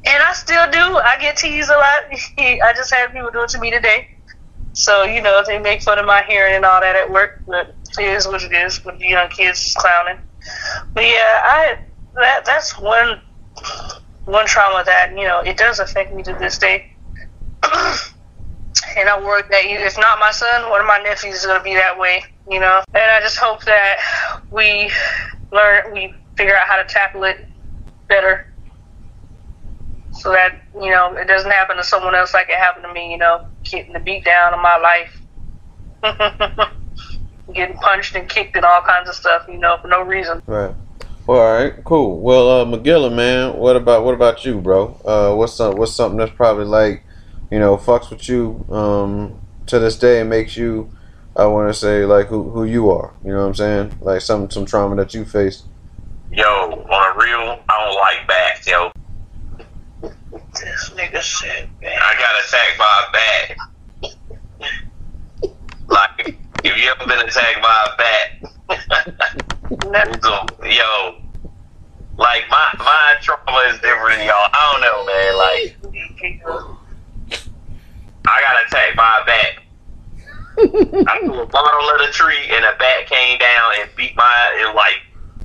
[0.07, 0.79] And I still do.
[0.79, 2.03] I get teased a lot.
[2.39, 4.07] I just had people do it to me today.
[4.73, 7.77] So, you know, they make fun of my hearing and all that at work, but
[7.99, 10.19] it is what it is with the young kids clowning.
[10.95, 11.75] But yeah, I
[12.15, 13.21] that that's one
[14.25, 16.85] one trauma that, you know, it does affect me to this day.
[17.65, 21.75] and I worry that if not my son, one of my nephews is gonna be
[21.75, 22.83] that way, you know.
[22.95, 23.97] And I just hope that
[24.51, 24.91] we
[25.53, 27.37] learn we figure out how to tackle it
[28.09, 28.47] better
[30.21, 33.13] so that you know it doesn't happen to someone else like it happened to me.
[33.13, 36.71] You know, getting the beat down of my life,
[37.55, 39.47] getting punched and kicked and all kinds of stuff.
[39.49, 40.43] You know, for no reason.
[40.47, 40.75] Right.
[41.27, 42.21] Well, all right, cool.
[42.21, 45.01] Well, uh, McGilla, man, what about what about you, bro?
[45.05, 47.05] Uh, what's some, what's something that's probably like,
[47.51, 50.91] you know, fucks with you um, to this day and makes you,
[51.37, 53.15] I want to say, like who who you are.
[53.25, 53.99] You know what I'm saying?
[54.01, 55.67] Like some some trauma that you faced.
[56.33, 58.91] Yo, on a real, I don't like backs, yo.
[60.61, 61.99] This nigga said, man.
[62.01, 63.57] I got attacked by a bat.
[65.89, 68.27] like, if you ever been attacked by a bat,
[70.23, 71.17] so, yo,
[72.19, 74.51] like my my trauma is different than y'all.
[74.53, 75.37] I don't know, man.
[75.39, 75.77] Like,
[78.27, 79.61] I got attacked by a bat.
[81.09, 84.61] I threw a bottle at a tree and a bat came down and beat my
[84.61, 85.01] and like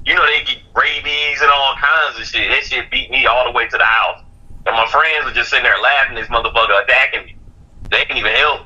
[0.05, 2.49] you know they get rabies and all kinds of shit.
[2.49, 4.24] That shit beat me all the way to the house.
[4.67, 7.35] And my friends were just sitting there laughing this motherfucker attacking me.
[7.91, 8.61] They can't even help.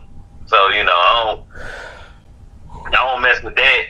[0.45, 3.83] So, you know, I don't I don't mess with that.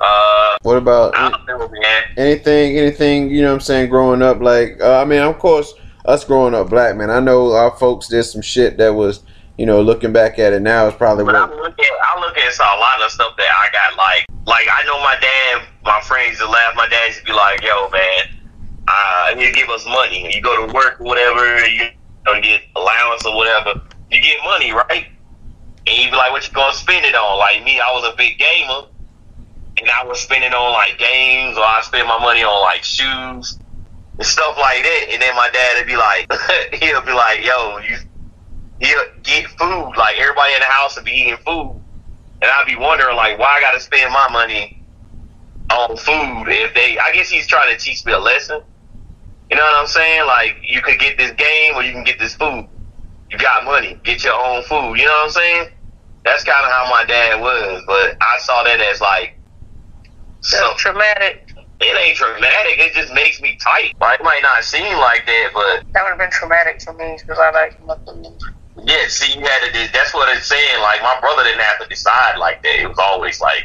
[0.00, 2.02] Uh, What about I don't know, man.
[2.16, 2.78] anything?
[2.78, 3.48] Anything you know?
[3.48, 5.74] what I'm saying growing up, like uh, I mean, of course,
[6.06, 7.10] us growing up black man.
[7.10, 9.22] I know our folks did some shit that was,
[9.58, 12.38] you know, looking back at it now, it's probably But I look at I look
[12.38, 16.00] at a lot of stuff that I got like like I know my dad, my
[16.02, 16.72] friends used to laugh.
[16.76, 18.39] My dad used to be like, "Yo, man,
[18.90, 20.34] uh, he'll give us money.
[20.34, 21.86] You go to work, or whatever, you
[22.26, 23.74] don't get allowance or whatever.
[24.10, 25.06] You get money, right?
[25.86, 28.16] And he'd be like, "What you gonna spend it on?" Like me, I was a
[28.16, 28.88] big gamer,
[29.80, 33.60] and I was spending on like games, or I spend my money on like shoes
[34.18, 35.06] and stuff like that.
[35.12, 36.26] And then my dad would be like,
[36.82, 37.96] he'll be like, "Yo, you."
[38.80, 41.82] He'll get food, like everybody in the house would be eating food.
[42.42, 44.76] And I'd be wondering, like, why I got to spend my money
[45.72, 46.98] on food if they?
[46.98, 48.60] I guess he's trying to teach me a lesson.
[49.50, 50.26] You know what I'm saying?
[50.26, 52.68] Like, you could get this game or you can get this food.
[53.30, 54.94] You got money, get your own food.
[54.94, 55.68] You know what I'm saying?
[56.24, 59.40] That's kind of how my dad was, but I saw that as like,
[60.40, 61.48] so traumatic.
[61.80, 62.78] it ain't traumatic.
[62.78, 63.94] It just makes me tight.
[64.00, 67.16] Like, it might not seem like that, but That would have been traumatic for me
[67.20, 68.38] because I like nothing.
[68.84, 69.92] Yeah, see, you had to.
[69.92, 70.80] That's what it's saying.
[70.80, 72.80] Like my brother didn't have to decide like that.
[72.80, 73.64] It was always like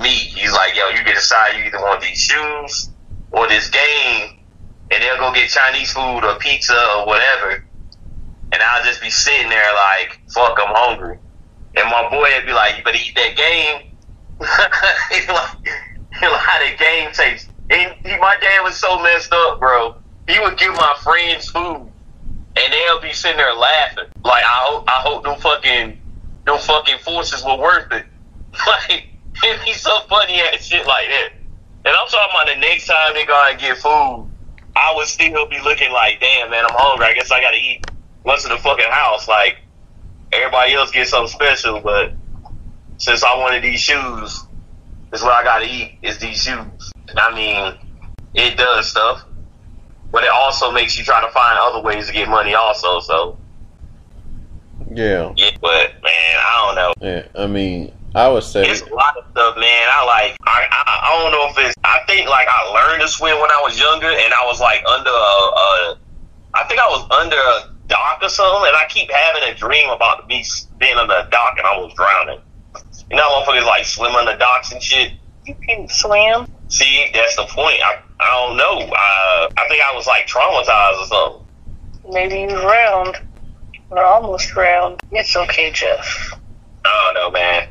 [0.00, 0.10] me.
[0.10, 2.90] He's like, yo, you can decide you either want these shoes
[3.30, 4.30] or this game,
[4.90, 7.64] and they'll go get Chinese food or pizza or whatever,
[8.52, 11.18] and I'll just be sitting there like, fuck, I'm hungry,
[11.76, 13.82] and my boy would be like, you better eat that game.
[16.18, 17.48] Like, how the game tastes.
[17.68, 19.96] And he, my dad was so messed up, bro.
[20.28, 21.90] He would give my friends food
[22.56, 24.04] and they'll be sitting there laughing.
[24.24, 25.98] Like I hope I hope them fucking
[26.46, 28.06] them fucking forces were worth it.
[28.66, 29.04] Like
[29.44, 31.28] it'd be so funny at shit like that.
[31.84, 34.30] And I'm talking about the next time they go out and get food,
[34.76, 37.06] I would still be looking like, damn man, I'm hungry.
[37.06, 37.90] I guess I gotta eat
[38.24, 39.26] once in the fucking house.
[39.26, 39.56] Like
[40.32, 42.16] everybody else gets something special, but
[42.98, 44.44] since I wanted these shoes,
[45.12, 46.92] it's what I gotta eat is these shoes.
[47.08, 47.74] And I mean,
[48.34, 49.26] it does stuff
[50.16, 53.00] but it also makes you try to find other ways to get money also.
[53.00, 53.36] So
[54.90, 57.06] Yeah, yeah, but man, I don't know.
[57.06, 57.42] yeah.
[57.42, 59.86] I mean, I would say, It's a lot of stuff, man.
[59.92, 60.36] I like.
[60.40, 61.74] I, I I don't know if it's.
[61.84, 64.82] I think like I learned to swim when I was younger, and I was like
[64.86, 65.12] under a.
[65.12, 65.98] a
[66.54, 69.90] I think I was under a dock or something, and I keep having a dream
[69.90, 70.42] about me
[70.78, 72.40] being on the dock and I was drowning.
[73.10, 75.12] You know, motherfuckers like swim on the docks and shit.
[75.44, 76.48] You can swim.
[76.68, 77.80] See, that's the point.
[77.84, 78.80] I I don't know.
[78.80, 82.14] Uh, I think I was like traumatized or something.
[82.14, 83.18] Maybe you drowned.
[83.90, 85.00] Or almost drowned.
[85.12, 86.32] It's okay, Jeff.
[86.84, 87.68] I don't know, man.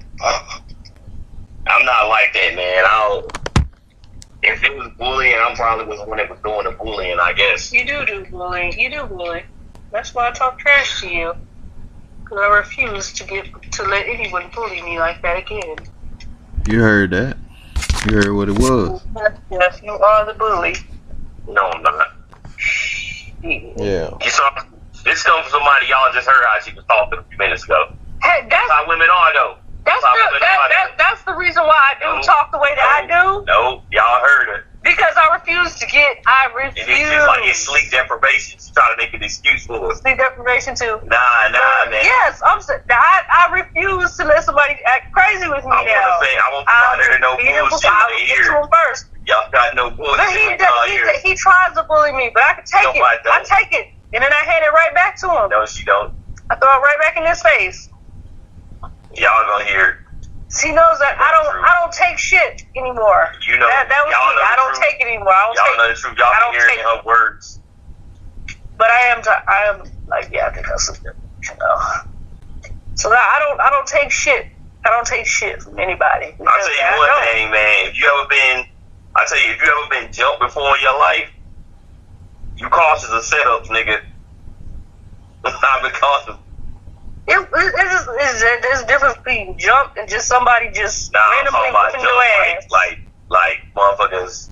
[2.26, 2.84] I'm not like that, man.
[2.86, 3.38] I don't.
[4.44, 7.18] If it was bullying, I'm probably was the one that was doing the bullying.
[7.20, 7.74] I guess.
[7.74, 8.78] You do do bullying.
[8.80, 9.44] You do bully.
[9.92, 11.34] That's why I talk trash to you.
[12.24, 15.78] Because I refuse to get to let anyone bully me like that again.
[16.68, 17.38] you heard that.
[18.08, 19.04] You heard what it was.
[19.52, 20.76] Yes, you are the bully.
[21.48, 22.08] No, I'm not.
[23.44, 24.10] Yeah.
[24.24, 24.50] You saw
[25.04, 27.94] this comes from somebody y'all just heard how she was talking a few minutes ago.
[28.24, 29.58] Hey, That's that's how women are, though.
[29.86, 32.22] That's the, that, that, that's the reason why I do No.
[32.26, 33.46] talk the way that I do.
[33.48, 34.62] No, y'all heard her.
[34.84, 36.18] Because I refuse to get.
[36.28, 36.90] I And refuse.
[36.90, 38.58] it's just like it's sleep deprivation.
[38.62, 40.02] She's trying to make an excuse for us.
[40.02, 41.02] Sleep deprivation too.
[41.10, 42.02] Nah, nah, man.
[42.06, 42.62] Yes, I'm.
[42.90, 46.18] I, I refuse to let somebody act crazy with me I now.
[46.22, 46.48] say, I
[47.14, 49.04] to know beat him bullshit I'll get to him first.
[49.26, 51.08] Y'all got no But he, bullshit does, he, ear.
[51.26, 53.02] he tries to bully me, but I can take No, it.
[53.02, 53.34] I don't.
[53.34, 55.50] I take it, and then I hand it right back to him.
[55.50, 56.14] No, she don't.
[56.50, 57.90] I throw it right back in his face.
[59.18, 59.96] Y'all gonna hear it.
[60.62, 61.52] He knows that I don't.
[61.52, 61.64] True.
[61.66, 63.28] I don't take shit anymore.
[63.48, 64.36] You know, that, that was y'all me.
[64.40, 64.86] know I don't truth.
[64.88, 65.34] take it anymore.
[65.36, 65.78] I don't Y'all take.
[65.80, 66.16] know the truth.
[66.20, 67.46] Y'all I don't hear it take- in her words.
[68.78, 69.20] But I am.
[69.24, 70.48] T- I am like yeah.
[70.48, 71.78] I think that's a, you know.
[72.96, 73.60] So I I don't.
[73.62, 74.46] I don't take shit.
[74.86, 76.36] I don't take shit from anybody.
[76.40, 77.24] I'll tell you I one don't.
[77.26, 77.88] thing, man.
[77.90, 78.66] If you ever been,
[79.18, 81.30] I tell you, if you ever been jumped before in your life,
[82.60, 83.98] you cautious of setups, nigga.
[85.46, 86.38] Not because
[87.28, 91.72] It, it, it's, it's, there's a difference between jump and just somebody just nah, randomly
[91.72, 92.64] whooping your ass.
[92.72, 94.50] like, like, like motherfuckers,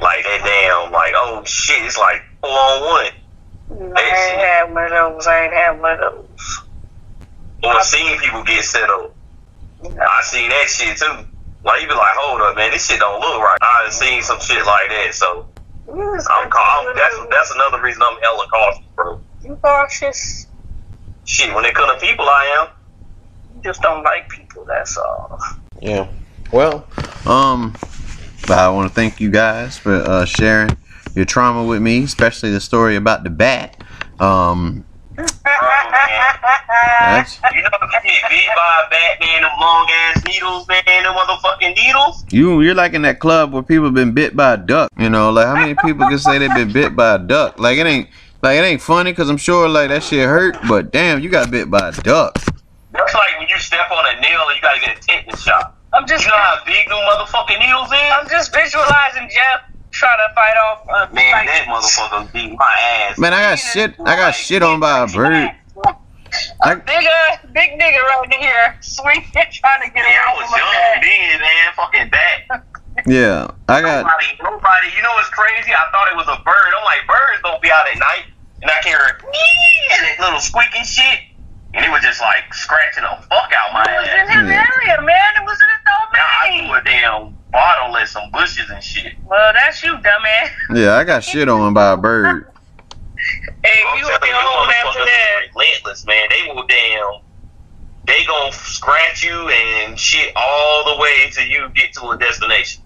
[0.00, 3.12] like that damn, like, oh shit, it's like four on one.
[3.96, 5.26] I ain't had one of those.
[5.26, 6.28] I ain't had one of those.
[7.64, 9.16] Or seeing people get set up.
[9.84, 11.26] I seen that shit too.
[11.64, 13.58] Like you be like, hold up, man, this shit don't look right.
[13.60, 15.46] I seen some shit like that, so
[15.90, 19.20] I'm, I'm that's that's another reason I'm hella cautious, bro.
[19.42, 20.46] You cautious.
[21.24, 22.68] Shit, when it comes to people, I am.
[23.54, 24.64] You just don't like people.
[24.66, 25.38] That's all.
[25.80, 26.08] Yeah.
[26.52, 26.86] Well,
[27.26, 27.74] um,
[28.48, 30.76] I want to thank you guys for uh, sharing
[31.14, 33.82] your trauma with me, especially the story about the bat.
[34.20, 34.84] Um,
[35.16, 40.68] That's You know, if you get bit by a bat, man, them long ass needles,
[40.68, 42.24] man, them motherfucking needles.
[42.30, 42.60] you.
[42.60, 44.90] You're like in that club where people have been bit by a duck.
[44.98, 47.58] You know, like how many people can say they've been bit by a duck?
[47.58, 48.08] Like it ain't
[48.42, 50.56] like it ain't funny because I'm sure like that shit hurt.
[50.68, 52.34] But damn, you got bit by a duck.
[52.92, 55.76] That's like when you step on a nail and you gotta get a tetanus shot.
[55.92, 60.34] I'm just You know how big them motherfucking needles I'm just visualizing Jeff trying to
[60.34, 63.18] fight off uh, Man, like, that motherfucker beat my ass.
[63.18, 63.94] Man, I got shit.
[64.00, 65.50] I got shit on by a bird.
[66.62, 70.60] I, big uh, big nigga right here swinging trying to get Man, I was young
[70.60, 70.98] bat.
[71.00, 71.72] then, man.
[71.76, 72.66] Fucking bat.
[73.06, 74.06] yeah, I got.
[74.06, 74.88] Nobody, nobody.
[74.96, 75.72] You know what's crazy?
[75.72, 76.70] I thought it was a bird.
[76.72, 78.24] I'm like, birds don't be out at night.
[78.62, 79.16] And I can hear it,
[79.92, 81.20] and that little squeaking shit.
[81.74, 83.88] And it was just like scratching the fuck out my ass.
[83.90, 84.64] It was in his Yeah.
[84.64, 85.30] area, man.
[85.36, 86.14] It was in his domain.
[86.14, 86.64] Now I domain.
[86.64, 89.12] threw a damn bottle at some bushes and shit.
[89.24, 90.50] Well, that's you, dumbass.
[90.74, 92.46] Yeah, I got shit on by a bird.
[93.64, 95.40] Hey, you will be home after motherfuckers that.
[95.48, 96.28] is relentless, man.
[96.30, 97.10] They will damn.
[98.06, 102.82] They gonna scratch you and shit all the way till you get to a destination.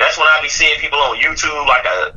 [0.00, 2.16] That's when I be seeing people on YouTube like a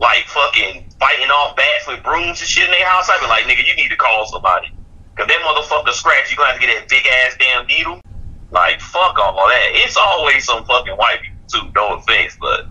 [0.00, 3.08] like fucking fighting off bats with brooms and shit in their house.
[3.08, 4.68] I be like, nigga, you need to call somebody.
[5.16, 8.00] Cause that motherfucker scratch, you gonna have to get that big ass damn needle.
[8.50, 9.68] Like fuck all that.
[9.86, 11.70] It's always some fucking white people too.
[11.78, 12.66] No offense, but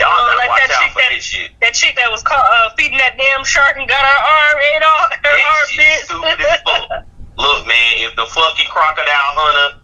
[0.00, 1.50] y'all Oh, gotta like watch that out for that- this shit.
[1.60, 4.82] That chick that was caught uh, feeding that damn shark and got her arm ate
[4.82, 5.12] off.
[5.12, 7.04] Her That arm shit stupid as fuck.
[7.36, 9.78] Look, man, if the fucking crocodile hunter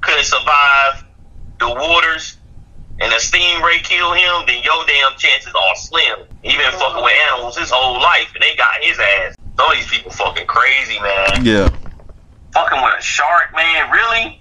[0.00, 1.04] couldn't survive
[1.58, 2.37] the waters
[3.00, 6.18] and the stingray kill him, then your damn chances are slim.
[6.42, 9.34] He been fucking with animals his whole life, and they got his ass.
[9.56, 11.44] Some of these people fucking crazy, man.
[11.44, 11.68] Yeah,
[12.52, 14.40] Fucking with a shark, man, really?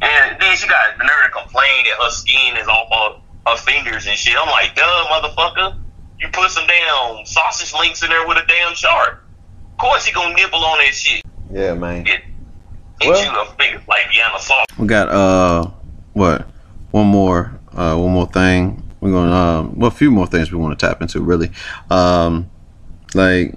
[0.00, 3.56] And then she got the nerve to complain that her skin is off of her
[3.62, 4.36] fingers and shit.
[4.36, 5.78] I'm like, duh, motherfucker.
[6.20, 9.24] You put some damn sausage links in there with a damn shark.
[9.72, 11.22] Of course he gonna nibble on that shit.
[11.52, 12.04] yeah, man.
[12.04, 12.22] Get
[13.00, 14.66] Well- you a finger like Vienna sauce.
[14.78, 15.70] We got uh,
[16.12, 16.46] what?
[16.92, 18.82] One more, uh, one more thing.
[19.00, 21.50] We're gonna, um, well, a few more things we want to tap into, really.
[21.90, 22.48] Um,
[23.14, 23.54] like,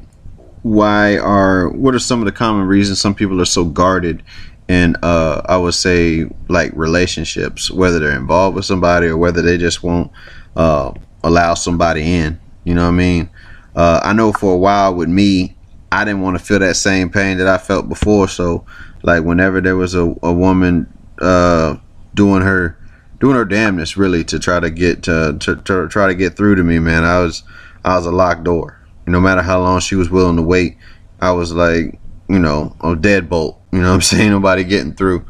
[0.64, 4.24] why are what are some of the common reasons some people are so guarded
[4.68, 9.58] in, uh, I would say, like relationships, whether they're involved with somebody or whether they
[9.58, 10.12] just won't
[10.56, 10.92] uh,
[11.24, 12.40] allow somebody in.
[12.64, 13.30] You know what I mean?
[13.76, 15.56] Uh, I know for a while with me,
[15.92, 18.28] I didn't want to feel that same pain that I felt before.
[18.28, 18.66] So,
[19.04, 21.76] like, whenever there was a, a woman uh,
[22.16, 22.80] doing her
[23.20, 26.56] doing her damnness, really, to try to get to, to, to try to get through
[26.56, 27.44] to me, man, I was
[27.84, 28.80] I was a locked door.
[29.08, 30.78] No matter how long she was willing to wait,
[31.22, 33.58] I was like, you know, a deadbolt.
[33.72, 34.32] You know what I'm saying?
[34.32, 35.26] Nobody getting through.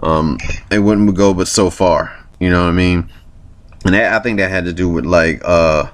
[0.00, 0.38] Um,
[0.70, 2.26] it wouldn't go but so far.
[2.40, 3.10] You know what I mean?
[3.84, 5.90] And that, I think that had to do with like uh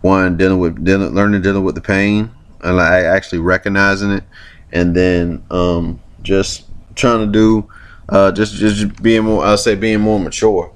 [0.00, 2.30] one dealing with dealing, learning dealing with the pain
[2.62, 4.24] and like actually recognizing it,
[4.72, 7.68] and then um just trying to do
[8.08, 10.72] uh just just being more I'll say being more mature.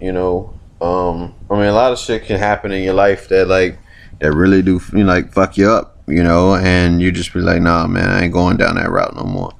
[0.00, 3.48] You know, um I mean a lot of shit can happen in your life that
[3.48, 3.78] like
[4.20, 5.96] that really do you know, like fuck you up.
[6.06, 9.14] You know, and you just be like, nah, man, I ain't going down that route
[9.14, 9.52] no more.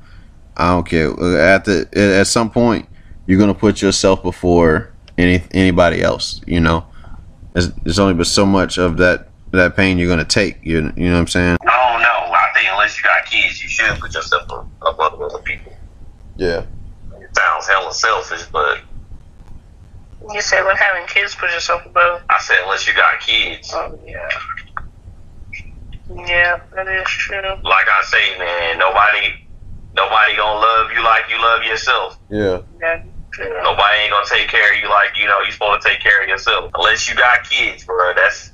[0.56, 1.10] I don't care.
[1.38, 2.88] At the at some point,
[3.26, 6.40] you're gonna put yourself before any anybody else.
[6.46, 6.86] You know,
[7.52, 10.58] there's, there's only but so much of that that pain you're gonna take.
[10.62, 11.56] You you know what I'm saying?
[11.66, 12.32] I don't know.
[12.34, 14.44] I think unless you got kids, you should put yourself
[14.82, 15.72] above other people.
[16.36, 16.64] Yeah.
[17.20, 18.80] It sounds hella selfish, but
[20.28, 22.20] You said when having kids put yourself above.
[22.28, 23.70] I said unless you got kids.
[23.74, 24.28] Oh yeah.
[26.12, 27.40] Yeah, that is true.
[27.40, 29.32] Like I say, man, nobody,
[29.94, 32.18] nobody gonna love you like you love yourself.
[32.28, 32.60] Yeah.
[32.80, 33.02] Yeah.
[33.62, 36.22] Nobody ain't gonna take care of you like you know you're supposed to take care
[36.22, 36.70] of yourself.
[36.74, 38.12] Unless you got kids, bro.
[38.14, 38.52] That's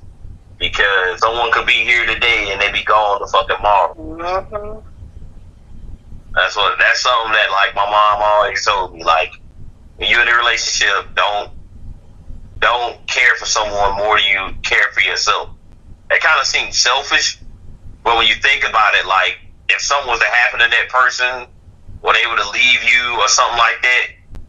[0.58, 3.94] because someone could be here today and they be gone the fucking tomorrow.
[3.94, 4.78] Mm-hmm.
[6.36, 6.78] That's what.
[6.78, 9.02] That's something that like my mom always told me.
[9.02, 9.32] Like
[9.96, 11.50] when you're in a relationship, don't
[12.60, 15.50] don't care for someone more than you care for yourself.
[16.10, 17.42] It kind of seems selfish,
[18.04, 19.36] but when you think about it, like
[19.68, 21.48] if something was to happen to that person,
[22.02, 24.06] or they were to leave you or something like that,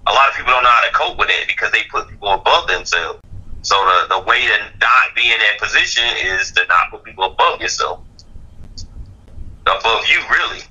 [0.08, 2.32] a lot of people don't know how to cope with it because they put people
[2.32, 3.20] above themselves.
[3.62, 7.26] So the the way to not be in that position is to not put people
[7.26, 8.04] above yourself.
[9.66, 10.62] Above you, really.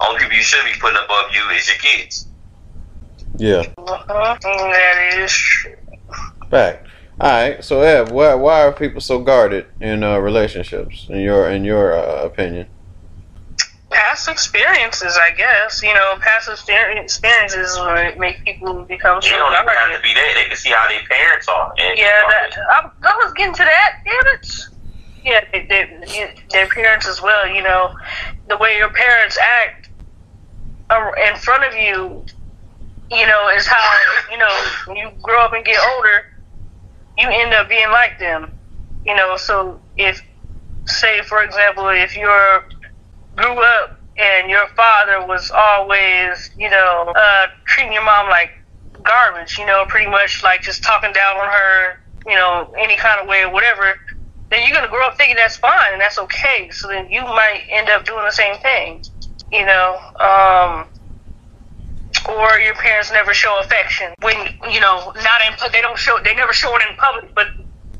[0.00, 2.28] Only people you should be putting above you is your kids.
[3.38, 3.62] Yeah.
[3.78, 4.36] Uh-huh.
[4.42, 5.74] That is true.
[6.50, 6.86] Fact.
[7.20, 7.64] All right.
[7.64, 11.06] So, Ev, why why are people so guarded in uh, relationships?
[11.08, 12.66] In your in your uh, opinion?
[13.90, 15.82] Past experiences, I guess.
[15.82, 17.78] You know, past experiences
[18.18, 20.34] make people become so You don't even have to be there.
[20.34, 21.72] They can see how their parents are.
[21.78, 24.02] And Yeah, that I, I was getting to that.
[24.04, 24.68] Damn it.
[25.24, 27.48] yeah, they, they, their parents as well.
[27.48, 27.94] You know,
[28.48, 29.88] the way your parents act
[30.90, 32.24] uh, in front of you,
[33.10, 33.98] you know, is how
[34.30, 36.24] you know when you grow up and get older,
[37.18, 38.52] you end up being like them.
[39.04, 40.22] You know, so if
[40.86, 42.64] say for example, if you're
[43.36, 48.50] grew up and your father was always, you know, uh, treating your mom like
[49.02, 51.94] garbage, you know, pretty much like just talking down on her,
[52.26, 53.94] you know, any kind of way or whatever,
[54.50, 56.70] then you're gonna grow up thinking that's fine and that's okay.
[56.72, 59.02] So then you might end up doing the same thing,
[59.52, 59.98] you know.
[60.20, 60.86] Um,
[62.28, 64.36] or your parents never show affection when
[64.70, 67.48] you know not in they don't show they never show it in public, but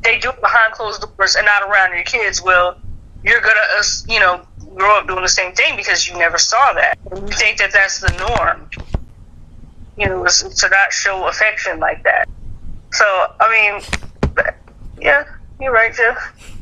[0.03, 2.43] they do it behind closed doors and not around your kids.
[2.43, 2.79] Well,
[3.22, 6.99] you're gonna you know grow up doing the same thing because you never saw that.
[7.14, 8.68] You think that that's the norm.
[9.97, 12.29] You know, to not show affection like that.
[12.93, 13.05] So,
[13.41, 14.45] I mean,
[15.01, 15.24] yeah,
[15.61, 16.56] you're right, Jeff.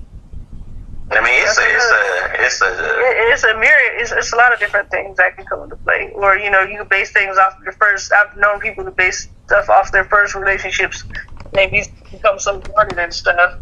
[1.16, 4.00] I mean, it's a, it's a, it's a, it's a myriad.
[4.00, 6.10] It's, it's a lot of different things that can come into play.
[6.14, 8.12] Or you know, you can base things off your first.
[8.12, 11.04] I've known people to base stuff off their first relationships.
[11.52, 13.58] Maybe become so guarded and stuff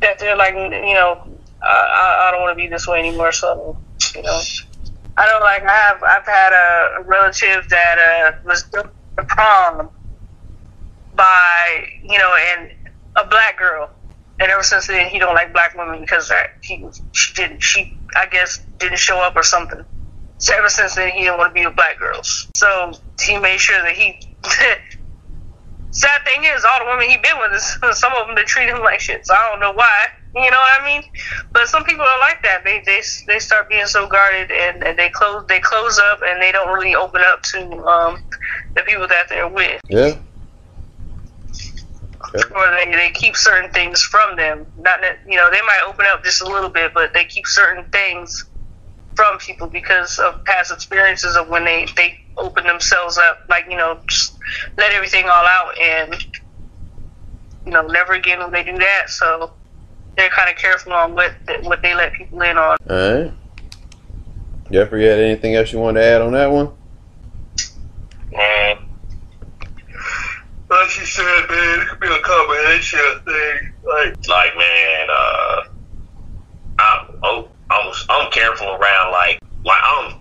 [0.00, 3.32] that they're like, you know, I, I don't want to be this way anymore.
[3.32, 3.76] So,
[4.14, 4.40] you know,
[5.16, 5.62] I don't like.
[5.64, 6.02] I have.
[6.02, 8.64] I've had a, relative that uh, was
[9.28, 9.90] prom
[11.14, 12.72] by you know, and
[13.16, 13.90] a black girl,
[14.42, 17.96] and ever since then he don't like black women because that he she didn't she
[18.16, 19.84] I guess didn't show up or something.
[20.38, 22.48] So ever since then he didn't want to be with black girls.
[22.56, 24.20] So he made sure that he.
[25.94, 28.68] Sad thing is, all the women he been with, is, some of them they treat
[28.68, 29.26] him like shit.
[29.26, 30.06] So I don't know why.
[30.34, 31.02] You know what I mean?
[31.52, 32.64] But some people are like that.
[32.64, 36.42] They they they start being so guarded and, and they close they close up and
[36.42, 38.24] they don't really open up to um,
[38.74, 39.80] the people that they're with.
[39.88, 40.16] Yeah.
[42.34, 42.42] Yeah.
[42.54, 44.66] Or they, they keep certain things from them.
[44.78, 47.46] Not that you know they might open up just a little bit, but they keep
[47.46, 48.44] certain things
[49.14, 53.44] from people because of past experiences of when they they open themselves up.
[53.48, 54.38] Like you know, just
[54.76, 56.26] let everything all out and
[57.66, 59.08] you know never again will they do that.
[59.08, 59.52] So
[60.16, 62.76] they're kind of careful on what what they let people in on.
[62.88, 63.32] All right.
[64.70, 66.68] Jeffrey, had anything else you wanted to add on that one?
[68.34, 68.91] Um,
[70.72, 73.72] like she said, man, it could be a combination of things.
[73.84, 75.62] Like, like man, uh,
[76.78, 80.14] I'm oh, I'm I'm careful around like like I'm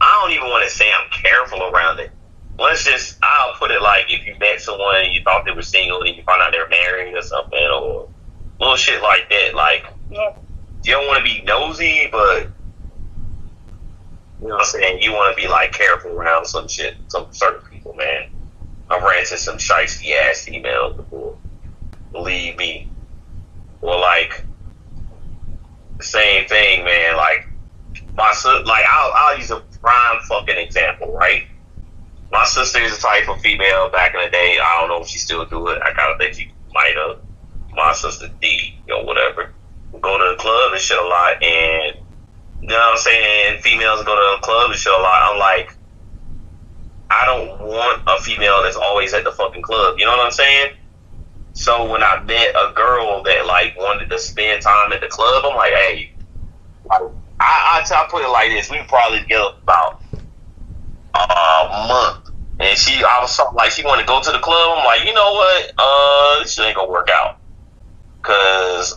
[0.00, 2.10] I don't even want to say I'm careful around it.
[2.58, 5.62] Let's just I'll put it like if you met someone and you thought they were
[5.62, 8.08] single and you find out they're married or something or
[8.60, 9.54] little shit like that.
[9.54, 10.34] Like, yeah.
[10.84, 12.50] you don't want to be nosy, but
[14.40, 15.02] you know what I'm saying.
[15.02, 18.28] You want to be like careful around some shit, some certain people, man.
[18.90, 21.36] I've ran into some shiesty ass emails before.
[22.12, 22.88] Believe me.
[23.80, 24.46] Well, like
[26.00, 27.16] same thing, man.
[27.16, 27.48] Like
[28.16, 31.42] my sister, like I'll, I'll use a prime fucking example, right?
[32.30, 34.58] My sister is a type of female back in the day.
[34.62, 35.80] I don't know if she still do it.
[35.82, 37.18] I gotta think she might have
[37.74, 39.52] my sister D or whatever
[40.00, 41.96] go to the club and shit a lot, and
[42.60, 43.60] you know what I'm saying.
[43.62, 45.32] Females go to the club and shit a lot.
[45.32, 45.77] I'm like,
[47.10, 49.96] I don't want a female that's always at the fucking club.
[49.98, 50.70] You know what I'm saying?
[51.52, 55.44] So when I met a girl that like wanted to spend time at the club,
[55.44, 56.10] I'm like, hey,
[56.90, 57.08] I
[57.40, 60.00] I, I put it like this: we probably together about
[61.14, 62.18] a month,
[62.60, 64.78] and she I was like she wanted to go to the club.
[64.78, 65.72] I'm like, you know what?
[65.78, 67.40] Uh, this ain't gonna work out.
[68.22, 68.94] Cause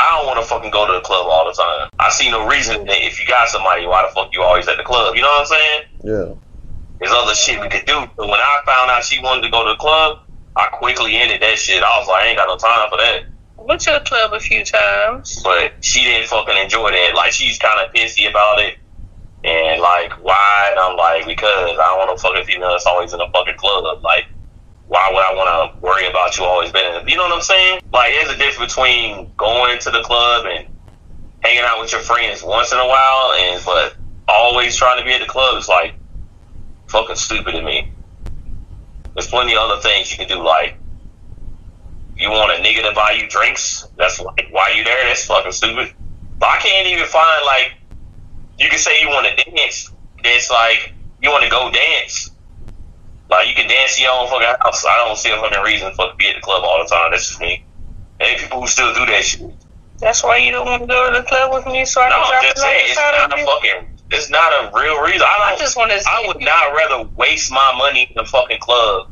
[0.00, 1.88] I don't want to fucking go to the club all the time.
[1.98, 4.76] I see no reason that if you got somebody, why the fuck you always at
[4.76, 5.16] the club?
[5.16, 5.82] You know what I'm saying?
[6.02, 6.34] Yeah.
[7.00, 8.06] There's other shit we could do.
[8.16, 10.18] But when I found out she wanted to go to the club,
[10.56, 11.82] I quickly ended that shit.
[11.82, 13.20] I was like, I ain't got no time for that.
[13.58, 15.40] Went to the club a few times.
[15.42, 17.12] But she didn't fucking enjoy that.
[17.14, 18.74] Like, she's kind of pissy about it.
[19.42, 20.68] And, like, why?
[20.70, 23.20] And I'm like, because I don't want to fuck a fucking female that's always in
[23.20, 24.02] a fucking club.
[24.02, 24.24] Like,
[24.86, 27.42] why would I want to worry about you always being in You know what I'm
[27.42, 27.80] saying?
[27.92, 30.66] Like, there's a difference between going to the club and
[31.42, 33.96] hanging out with your friends once in a while, and but
[34.28, 35.94] always trying to be at the club is like
[36.94, 37.90] fucking stupid to me.
[39.14, 40.80] There's plenty of other things you can do, like
[42.16, 43.86] you want a nigga to buy you drinks.
[43.98, 45.08] That's like why you there.
[45.08, 45.92] That's fucking stupid.
[46.40, 47.72] But I can't even find like
[48.58, 49.92] you can say you want to dance.
[50.24, 52.30] It's like you want to go dance
[53.30, 54.84] like you can dance in your own fucking house.
[54.86, 57.10] I don't see a fucking reason for to be at the club all the time.
[57.10, 57.64] That's just me.
[58.20, 59.50] And people who still do that shit.
[60.00, 62.16] That's why you don't want to go to the club with me, so I no,
[62.16, 63.93] can I'm just saying it's not a fucking.
[64.14, 65.22] It's not a real reason.
[65.22, 65.98] I, I just want to.
[66.08, 69.08] I would not rather waste my money in a fucking club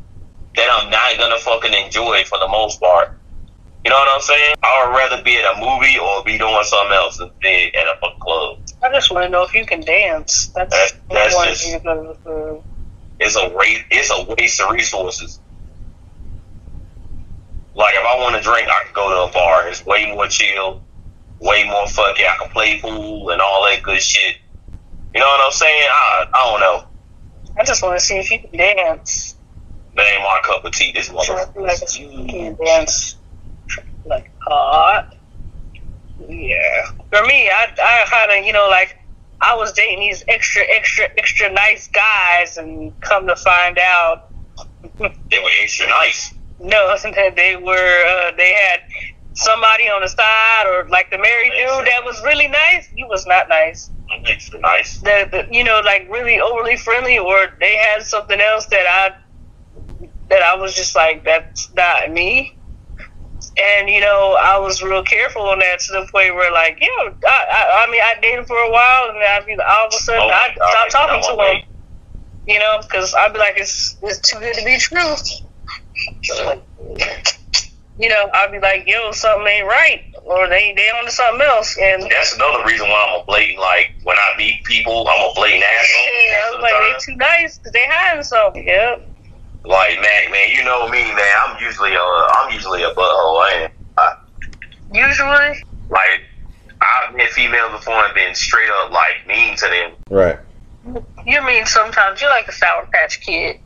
[0.55, 3.09] that I'm not gonna fucking enjoy for the most part
[3.85, 4.55] You know what I'm saying?
[4.63, 7.87] I would rather be at a movie or be doing something else than be at
[7.87, 8.57] a fucking club.
[8.83, 10.51] I just want to know if you can dance.
[10.55, 12.63] That's, That's- that's one just- thing to go through.
[13.19, 13.83] It's a waste.
[13.91, 15.41] It's a waste of resources.
[17.75, 19.67] Like if I want to drink, I can go to a bar.
[19.69, 20.83] It's way more chill,
[21.39, 22.25] way more fucking.
[22.25, 24.37] I can play pool and all that good shit.
[25.13, 25.83] You know what I'm saying?
[25.89, 26.83] I I don't know.
[27.57, 29.35] I just want to see if you can dance.
[29.95, 30.91] That ain't my cup of tea.
[30.93, 32.29] This Sure, like you motherfucker.
[32.29, 33.17] can dance
[34.05, 35.05] like hot.
[36.17, 36.85] Yeah.
[37.11, 38.95] For me, I I kind of you know like
[39.41, 44.31] I was dating these extra extra extra nice guys, and come to find out,
[44.99, 46.33] They were extra nice.
[46.59, 46.95] no,
[47.35, 48.79] they were uh, they had
[49.33, 52.87] somebody on the side or like the married dude that was really nice.
[52.95, 53.91] He was not nice.
[54.61, 54.99] Nice.
[54.99, 59.11] the, the you know like really overly friendly or they had something else that I
[60.29, 62.51] that I was just like that's not me
[63.57, 66.87] and you know I was real careful on that to the point where like you
[66.97, 69.93] know I I, I mean I dated for a while and I mean all of
[69.93, 71.61] a sudden Oh I God, stopped talking to him
[72.47, 75.15] you know because I'd be like it's it's too good to be true
[77.99, 81.41] you know I'd be like yo something ain't right or they they on to something
[81.41, 83.59] else and That's another reason why I'm a blatant.
[83.59, 86.03] Like when I meet people, I'm a blatant asshole.
[86.03, 86.99] Yeah, I was like, the they time.
[87.01, 88.67] too nice because they hiding something.
[88.67, 89.09] Yep.
[89.65, 91.33] Like Mac, man, you know me, man.
[91.45, 93.41] I'm usually a, I'm usually a butthole.
[93.41, 93.73] I ain't.
[94.93, 96.21] Usually, like
[96.81, 99.91] I've met females before and been straight up like mean to them.
[100.09, 100.39] Right.
[101.25, 103.59] you mean sometimes you're like a Sour Patch Kid.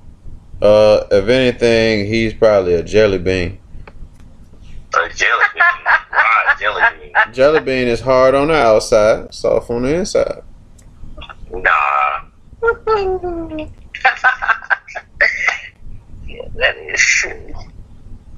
[0.62, 3.60] Uh, if anything, he's probably a jelly bean.
[4.98, 5.64] A jelly bean,
[6.10, 7.14] Why jelly bean?
[7.34, 10.42] Jelly bean is hard on the outside, soft on the inside.
[11.52, 12.24] Nah,
[16.26, 17.54] yeah, that is true.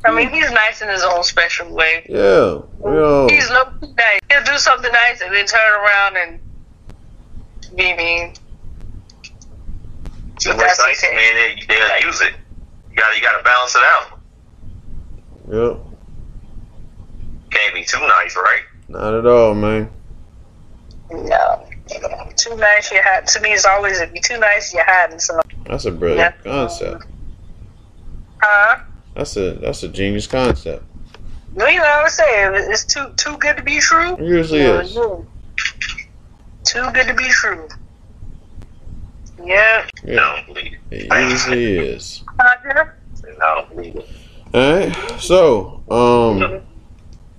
[0.06, 2.06] I mean, he's nice in his own special way.
[2.10, 2.62] Yeah.
[2.84, 3.28] Yo.
[3.30, 4.20] He's low key nice.
[4.30, 6.40] He'll do something nice and then turn around and
[7.76, 8.34] be mean.
[10.38, 11.16] too much That's nice, okay.
[11.16, 11.36] man.
[11.36, 12.34] They, they'll use it.
[12.90, 14.20] You got, to you got to balance it out.
[15.52, 15.89] Yep.
[17.60, 18.62] Can't be too nice, right?
[18.88, 19.90] Not at all, man.
[21.12, 21.66] No.
[22.38, 23.28] Too nice, you're hiding.
[23.28, 25.44] To me, it's always if you're too nice, you're hiding something.
[25.66, 26.52] That's a brilliant Yeah.
[26.52, 27.06] concept.
[28.42, 28.80] Huh?
[29.16, 30.86] That's a that's a genius concept.
[31.54, 32.52] Well, you know what I'm saying?
[32.72, 34.14] It's too too good to be true.
[34.16, 34.96] It usually Yeah, is.
[34.96, 35.16] yeah.
[36.64, 37.68] Too good to be true.
[39.44, 39.86] Yeah.
[40.04, 40.22] No, Yeah.
[40.22, 41.12] I don't believe it.
[41.12, 42.24] It usually is.
[42.40, 42.96] Roger.
[43.42, 44.10] I don't believe it.
[44.54, 44.96] All right.
[45.20, 46.62] So, um,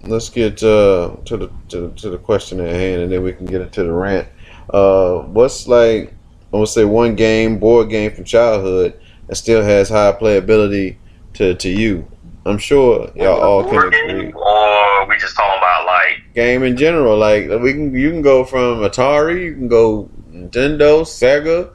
[0.05, 3.33] let's get uh, to the to, the- to the question at hand, and then we
[3.33, 4.29] can get into the rant.
[4.71, 6.15] Uh, what's like?
[6.53, 10.97] I would say one game, board game from childhood that still has high playability
[11.35, 12.07] to to you.
[12.47, 14.23] I'm sure y'all all can agree.
[14.23, 18.23] game, Or we just talking about like Game in general, like we can, you can
[18.23, 21.73] go from Atari, you can go Nintendo, Sega,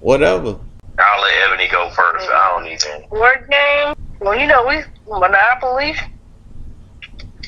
[0.00, 0.58] whatever.
[0.98, 2.28] I'll let Ebony go first.
[2.28, 3.02] I don't need to.
[3.08, 3.94] Board game.
[4.20, 5.94] Well, you know we Monopoly.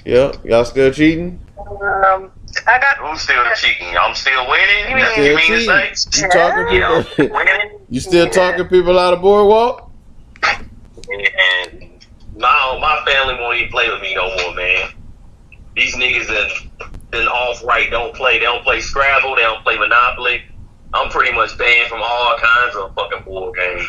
[0.05, 1.43] Yep, y'all still cheating?
[1.59, 2.33] Um,
[2.67, 2.99] I got.
[2.99, 3.97] Who's still cheating?
[3.99, 4.91] I'm still winning.
[4.99, 5.95] You That's Still what you mean to cheating?
[5.95, 5.95] say?
[6.15, 7.05] You talking Yeah, people?
[7.19, 7.29] I'm.
[7.89, 8.31] You still Yeah.
[8.31, 9.91] talking people out of boardwalk?
[11.13, 12.01] And
[12.35, 14.89] my my family won't even play with me no more, man.
[15.77, 16.51] These niggas that
[17.13, 18.39] been off right don't play.
[18.39, 19.37] They don't play Scrabble.
[19.37, 20.41] They don't play Monopoly.
[20.95, 23.89] I'm pretty much banned from all kinds of fucking board games.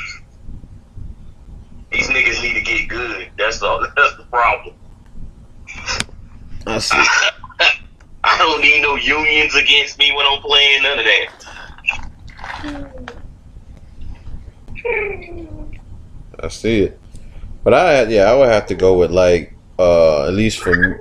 [1.91, 3.31] These niggas need to get good.
[3.37, 4.75] That's the that's the problem.
[6.81, 6.97] I see.
[8.23, 11.27] I don't need no unions against me when I'm playing none of that.
[16.39, 16.99] I see it.
[17.63, 20.95] But I yeah, I would have to go with like uh at least for me,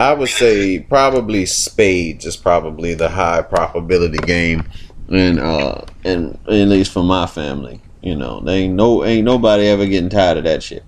[0.00, 4.68] I would say probably spades is probably the high probability game
[5.08, 7.82] and uh and at least for my family.
[8.02, 10.84] You know, they ain't no ain't nobody ever getting tired of that shit.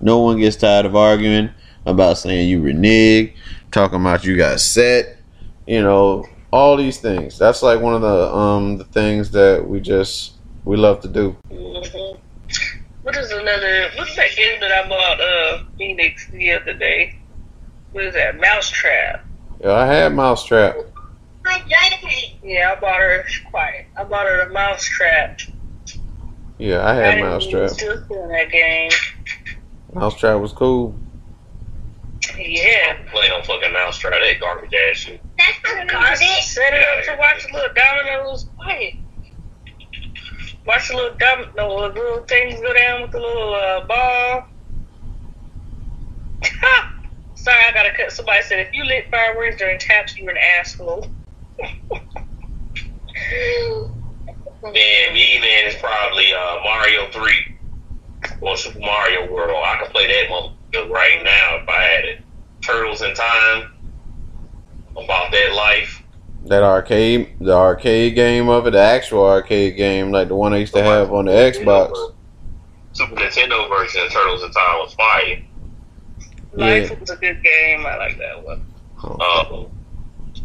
[0.00, 1.50] No one gets tired of arguing
[1.86, 3.34] about saying you renege,
[3.70, 5.18] talking about you got set,
[5.66, 7.38] you know, all these things.
[7.38, 10.32] That's like one of the um the things that we just
[10.64, 11.36] we love to do.
[11.50, 12.18] Mhm.
[13.02, 13.88] What is another?
[13.96, 15.20] What's that game that I bought?
[15.20, 17.16] Uh, Phoenix the other day.
[17.92, 18.38] What is that?
[18.38, 19.24] Mousetrap.
[19.60, 20.76] Yeah, I had Mousetrap.
[22.42, 23.24] Yeah, I bought her.
[23.50, 23.86] Quiet.
[23.96, 25.40] I bought her a Mousetrap.
[26.58, 27.70] Yeah, I I had didn't Mousetrap.
[27.70, 28.90] Still that game.
[29.94, 30.94] Mousetrap was cool.
[32.38, 32.96] Yeah.
[33.12, 34.20] Play on fucking Mouse Mousetrap.
[34.20, 35.20] That garbage ass shit.
[35.38, 38.46] I set it up to watch the little dominoes.
[38.56, 38.94] Quiet.
[40.66, 44.46] Watch the little dom- no, the little things go down with the little uh, ball.
[47.34, 48.12] Sorry, I gotta cut.
[48.12, 51.06] Somebody said if you lit fireworks during taps, you're an asshole.
[54.62, 57.40] Man, me man is probably uh, Mario Three
[58.42, 59.56] or Super Mario World.
[59.66, 62.20] I can play that one right now if I had it.
[62.62, 63.72] Turtles in Time.
[64.92, 66.02] About that life.
[66.46, 70.58] That arcade, the arcade game of it, the actual arcade game, like the one I
[70.58, 72.12] used to have on the Xbox.
[72.92, 75.38] Super Nintendo version of Turtles in Time was fire.
[76.52, 76.98] Life Yeah.
[76.98, 77.86] was a good game.
[77.86, 78.66] I like that one.
[79.04, 79.66] Um,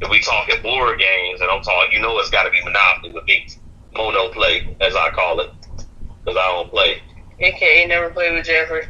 [0.02, 3.12] if we talking board games, and I'm talking, you know, it's got to be Monopoly
[3.14, 3.48] with me.
[3.96, 5.50] Mono play, as I call it,
[6.24, 7.02] because I don't play.
[7.40, 8.86] AKA never played with Jeffrey.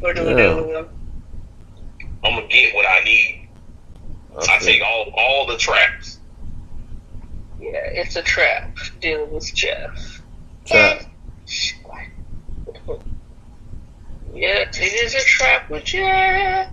[0.00, 0.34] Or do Yeah.
[0.36, 0.88] deal?
[2.24, 3.48] I'm gonna get what I need.
[4.48, 6.18] I take all all the traps.
[7.60, 8.76] Yeah, it's a trap.
[9.00, 10.22] Deal with Jeff.
[10.64, 11.02] Trap.
[14.34, 16.70] Yeah, it is a trap with Jeff.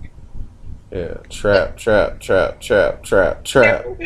[0.92, 3.84] Yeah, trap, trap, trap, trap, trap, trap.
[3.84, 3.98] Card-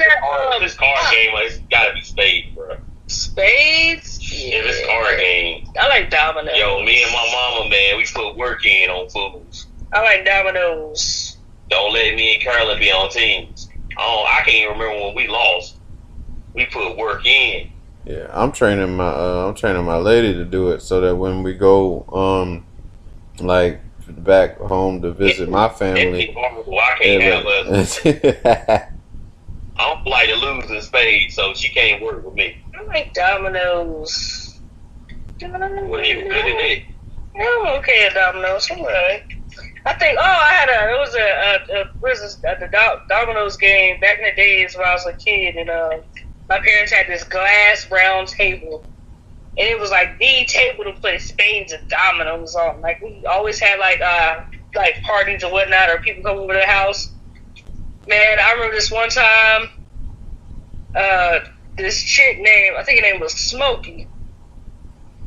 [0.62, 2.76] This card game has got to be spade, bro.
[3.10, 4.18] Spades.
[4.32, 5.66] Yeah, this card game.
[5.78, 6.56] I like dominoes.
[6.56, 9.66] Yo, me and my mama, man, we put work in on fools.
[9.92, 11.36] I like dominoes.
[11.68, 13.68] Don't let me and Carolyn be on teams.
[13.98, 15.76] Oh, I can't even remember when we lost.
[16.54, 17.70] We put work in.
[18.04, 21.42] Yeah, I'm training my uh, I'm training my lady to do it so that when
[21.42, 22.64] we go um
[23.44, 26.32] like back home to visit my family.
[26.32, 26.78] horrible.
[26.78, 28.90] I can't have us.
[29.80, 32.56] yeah, I don't like in spades, so she can't work with me.
[32.74, 34.62] I like dominoes.
[35.90, 36.82] What are you good at it?
[37.36, 38.68] I'm okay at dominoes.
[38.72, 39.22] I'm alright.
[39.86, 40.18] I think.
[40.20, 40.94] Oh, I had a.
[40.94, 41.18] It was a.
[41.76, 42.38] a, a what is this?
[42.48, 45.70] A, the Do- dominoes game back in the days when I was a kid, and
[45.70, 45.90] uh,
[46.48, 48.84] my parents had this glass round table,
[49.58, 52.80] and it was like the table to play spades and dominoes on.
[52.82, 54.36] Like we always had like uh
[54.76, 57.14] like parties or whatnot, or people come over to the house.
[58.08, 59.68] Man, I remember this one time.
[60.94, 61.40] Uh,
[61.76, 64.08] this chick name I think her name was Smokey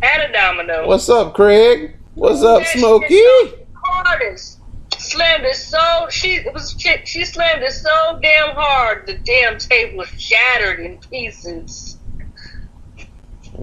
[0.01, 0.85] had a domino.
[0.85, 1.95] What's up, Craig?
[2.15, 3.21] What's up, Smokey?
[3.81, 4.59] hardest.
[4.97, 9.57] Slammed it so she it was she, she slammed it so damn hard the damn
[9.57, 11.97] table was shattered in pieces.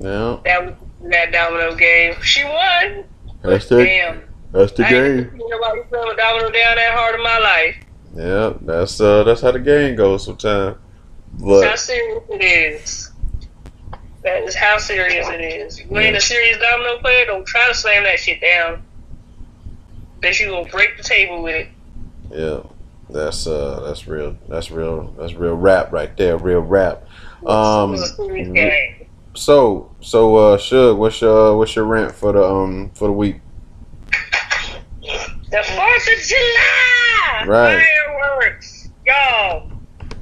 [0.00, 0.74] Yeah, That was
[1.10, 2.14] that domino game.
[2.22, 3.04] She won.
[3.42, 4.22] that's the Damn.
[4.52, 5.30] that's the I game.
[5.36, 7.76] nobody slam a domino down that hard in my life.
[8.14, 10.76] Yeah, that's uh that's how the game goes sometimes.
[11.38, 13.10] That's how But serious it is.
[14.22, 15.80] That is how serious it is.
[15.80, 18.82] You ain't a serious domino player, don't try to slam that shit down.
[20.20, 21.68] Bet you gonna break the table with it.
[22.30, 22.60] yeah,
[23.08, 27.06] that's uh that's real that's real that's real rap right there, real rap.
[27.46, 29.06] Um, it was a serious game.
[29.34, 33.36] so so uh, Shug, what's your what's your rant for the um for the week?
[35.02, 37.84] The Fourth of July Right.
[38.06, 39.70] fireworks, y'all.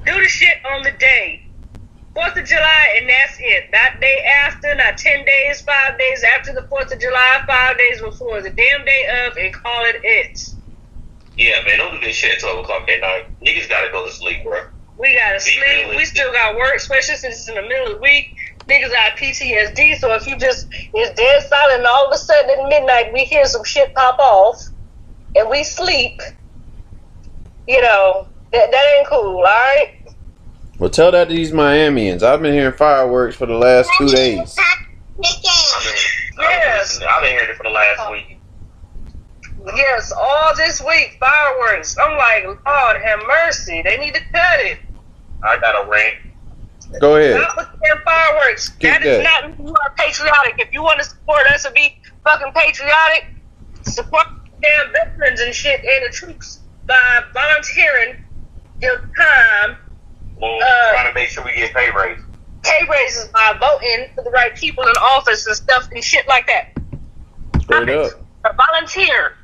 [0.05, 1.41] Do the shit on the day.
[2.15, 3.65] Fourth of July, and that's it.
[3.71, 8.01] Not day after, not ten days, five days after the Fourth of July, five days
[8.01, 10.39] before the damn day of, and call it it.
[11.37, 13.25] Yeah, man, don't do this shit at 12 o'clock at night.
[13.45, 14.59] Niggas gotta go to sleep, bro.
[14.97, 15.61] We gotta Be sleep.
[15.63, 15.97] realistic.
[15.97, 18.35] We still got work, especially since it's in the middle of the week.
[18.69, 22.51] Niggas got PTSD, so if you just it's dead silent, and all of a sudden
[22.51, 24.61] at midnight we hear some shit pop off,
[25.35, 26.21] and we sleep.
[27.67, 29.37] You know that that ain't cool.
[29.37, 29.87] All right.
[30.79, 32.23] Well, tell that to these Miamians.
[32.23, 34.55] I've been hearing fireworks for the last two days.
[34.57, 34.77] I've
[36.39, 36.99] Yes.
[37.07, 38.39] I've been hearing it for the last week.
[39.75, 41.97] Yes, all this week fireworks.
[42.01, 43.81] I'm like, Lord have mercy.
[43.83, 44.79] They need to cut it.
[45.43, 46.15] I got a rant.
[46.99, 47.39] Go ahead.
[47.39, 48.69] Not with damn fireworks.
[48.69, 49.47] Keep that is that.
[49.49, 50.55] not you are patriotic.
[50.57, 53.25] If you want to support us and be fucking patriotic,
[53.83, 54.25] support
[54.61, 58.15] damn veterans and shit and the troops by volunteering
[58.81, 59.77] your time,
[60.41, 62.19] Well, Uh, trying to make sure we get pay raise.
[62.63, 66.47] pay raises by voting for the right people in office and stuff and shit like
[66.47, 66.73] that.
[67.61, 68.11] Straight up.
[68.45, 69.35] Or volunteer.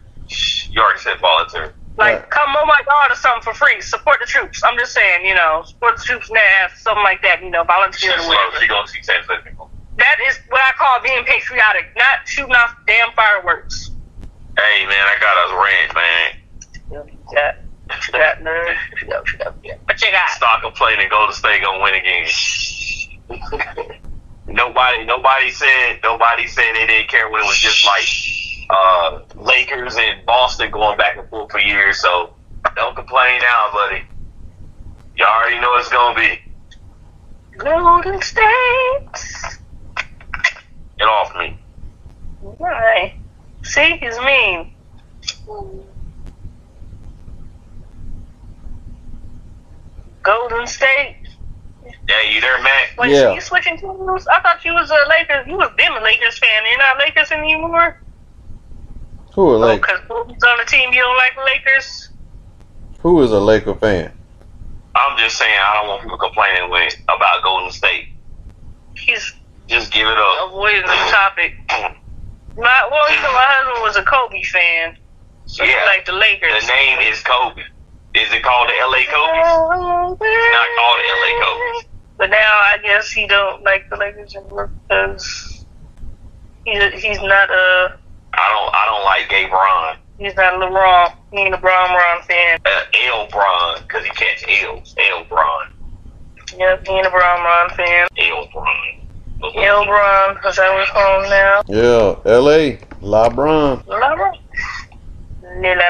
[0.69, 1.73] You already said volunteer.
[1.97, 2.29] Like, Right.
[2.31, 3.81] come on my God or something for free.
[3.81, 4.61] Support the troops.
[4.65, 8.11] I'm just saying, you know, support the troops now, something like that, you know, volunteer
[8.17, 8.57] She's whatever.
[8.59, 9.69] she gonna see Francisco.
[9.97, 13.91] That is what I call being patriotic, not shooting off damn fireworks.
[14.57, 16.31] Hey, man, I got a rant, man.
[17.33, 17.55] That,
[18.13, 18.75] that nerd.
[19.07, 19.75] No, no, yeah.
[19.85, 20.29] What you got?
[20.31, 21.07] Stop complaining.
[21.09, 22.27] Golden State gonna win again.
[24.47, 28.07] nobody, nobody said, nobody said they didn't care when it was just like
[28.69, 31.99] uh, Lakers and Boston going back and forth for years.
[32.01, 32.33] So
[32.75, 34.01] don't complain now, buddy.
[35.17, 36.39] You already know it's gonna be.
[37.57, 39.07] Golden State.
[40.97, 41.57] Get off me.
[42.59, 43.13] Right.
[43.63, 44.73] See, he's mean.
[50.23, 51.17] Golden State.
[52.07, 52.95] Hey, you there, Mac?
[52.97, 53.19] Wait, Yeah.
[53.21, 54.27] so you switching teams?
[54.27, 55.47] I thought you was a Lakers.
[55.47, 56.63] You was been a Lakers fan.
[56.67, 58.01] You're not Lakers anymore.
[59.35, 60.93] Who are Oh, like because who's on the team?
[60.93, 62.09] You don't like Lakers?
[62.99, 64.11] who is a Laker fan?
[64.95, 68.05] I'm just saying I don't want people complaining with about Golden State.
[68.95, 69.33] He's
[69.67, 70.49] Just give it up.
[70.49, 71.53] avoiding the topic.
[72.57, 74.95] My well, you know, my husband was a Kobe fan,
[75.45, 76.63] so he liked the Lakers.
[76.65, 77.61] The name is Kobe.
[78.15, 79.39] Is it called the LA Kobe?
[80.23, 81.87] It's not called the LA Kobe.
[82.17, 85.65] But now I guess he don't like the Lakers anymore because
[86.63, 88.04] he's he's not a I don't.
[89.35, 89.97] I don't like Gay Bron.
[90.17, 91.13] he's not a LeBron.
[91.31, 92.57] He ain't a Bron Bron fan.
[92.65, 94.95] Uh, L Bron, because he catch L's.
[94.97, 95.67] L Bron.
[96.57, 98.07] Yep, he ain't a Bron Bron fan.
[98.17, 99.55] L Bron.
[99.55, 101.61] L Bron, because I was home now.
[101.67, 102.77] Yeah, L.A.
[103.01, 103.85] LeBron.
[103.85, 104.37] LeBron.
[105.43, 105.87] LeBron.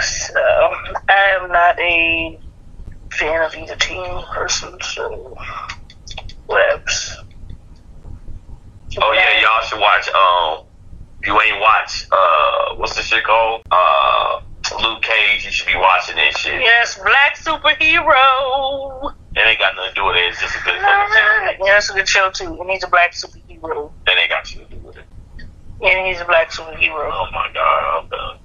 [0.00, 0.40] So
[1.08, 2.38] I am not a
[3.12, 4.76] fan of either team person.
[4.82, 5.36] So
[6.48, 7.19] whatevs.
[8.98, 10.08] Oh yeah, y'all should watch.
[10.08, 10.64] Um,
[11.22, 13.62] if you ain't watch, uh, what's the shit called?
[13.70, 14.40] Uh,
[14.82, 15.44] Luke Cage.
[15.44, 16.60] You should be watching this shit.
[16.62, 19.12] Yes, black superhero.
[19.36, 20.26] It ain't got nothing to do with it.
[20.30, 21.64] It's just a good fucking show.
[21.66, 22.58] Yeah, it's a good show too.
[22.60, 23.92] And he's a black superhero.
[24.06, 25.06] That ain't got shit to do with it.
[25.82, 27.10] And he's a black superhero.
[27.12, 28.36] Oh my god, I'm done.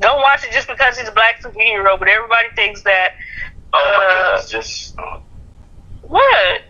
[0.00, 3.10] Don't watch it just because he's a black superhero, but everybody thinks that.
[3.72, 5.18] Oh my Uh, goodness, just uh,
[6.02, 6.60] What?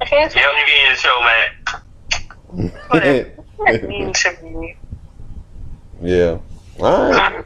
[0.00, 1.46] I can't yeah, you get in the show, man.
[2.48, 3.32] Whatever.
[3.88, 4.76] mean to me.
[6.02, 6.38] yeah.
[6.78, 7.44] All right.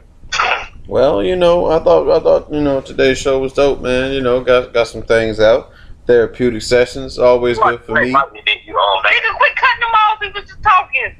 [0.87, 4.11] Well, you know, I thought I thought you know today's show was dope, man.
[4.11, 5.71] You know, got got some things out.
[6.05, 8.09] Therapeutic sessions always good for me.
[8.09, 10.19] You, Nigga, quit cutting them off.
[10.21, 11.15] He was just talking.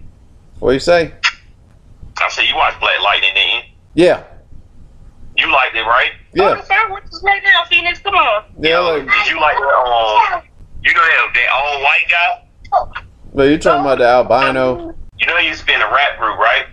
[0.60, 1.14] What you say?
[2.22, 3.66] I said you watched Black Lightning, didn't
[3.96, 4.24] Yeah,
[5.38, 5.46] you?
[5.46, 6.12] You liked it, right?
[6.12, 8.00] Oh, yeah, the fireworks is right now, Phoenix.
[8.00, 8.44] Come on.
[8.60, 8.72] yeah.
[8.72, 10.36] Yo, Like, did you like that?
[10.36, 10.44] Um,
[10.84, 13.04] you know that that all white guy?
[13.34, 14.96] But you're talking about the albino?
[15.20, 16.66] You know he used to be in a rap group, right?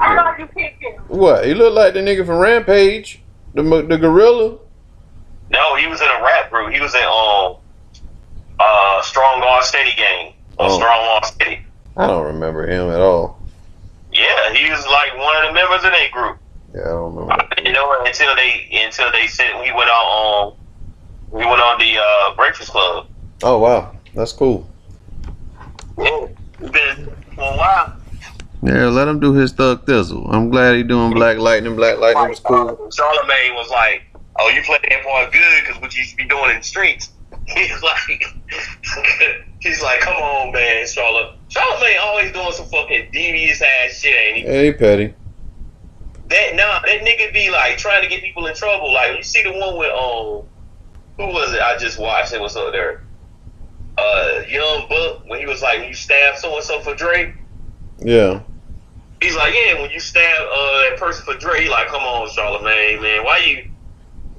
[0.00, 0.94] I thought you picked him.
[1.08, 1.44] What?
[1.46, 3.20] He looked like the nigga from Rampage,
[3.54, 4.58] the the gorilla.
[5.50, 6.72] No, he was in a rap group.
[6.72, 7.56] He was in um
[8.60, 10.34] uh Strong Arm Steady Gang.
[10.58, 10.76] Oh.
[10.76, 11.60] Strong Arm Steady.
[11.96, 13.40] I don't remember him at all.
[14.12, 16.38] Yeah, he was like one of the members of that group.
[16.74, 17.48] Yeah, I don't remember.
[17.64, 20.56] You know, until they until they said we went on um
[21.30, 23.08] we went on the uh Breakfast Club.
[23.42, 24.68] Oh wow, that's cool.
[25.98, 26.26] Yeah,
[26.60, 27.96] it's been for a while.
[28.62, 30.32] Yeah, let him do his thug thizzle.
[30.32, 31.76] I'm glad he doing Black Lightning.
[31.76, 32.90] Black Lightning was cool.
[32.90, 34.02] Charlemagne was like,
[34.38, 36.62] "Oh, you play that part good because what you used to be doing in the
[36.62, 37.10] streets."
[37.46, 38.24] He's like,
[39.60, 44.36] he's like, "Come on, man, Charlotte." Charlemagne always doing some fucking devious ass shit, ain't
[44.38, 44.42] he?
[44.42, 45.14] Hey, Petty.
[46.28, 48.92] That nah, that nigga be like trying to get people in trouble.
[48.92, 50.44] Like you see the one with um,
[51.16, 51.60] who was it?
[51.60, 52.34] I just watched.
[52.34, 53.02] It was up there.
[53.98, 57.34] Uh, Young Buck when he was like, "When you stab so and so for Drake."
[57.98, 58.40] Yeah.
[59.20, 62.30] He's like, yeah, when you stab uh, that person for Drake, he like, come on,
[62.30, 63.68] Charlemagne, man, why you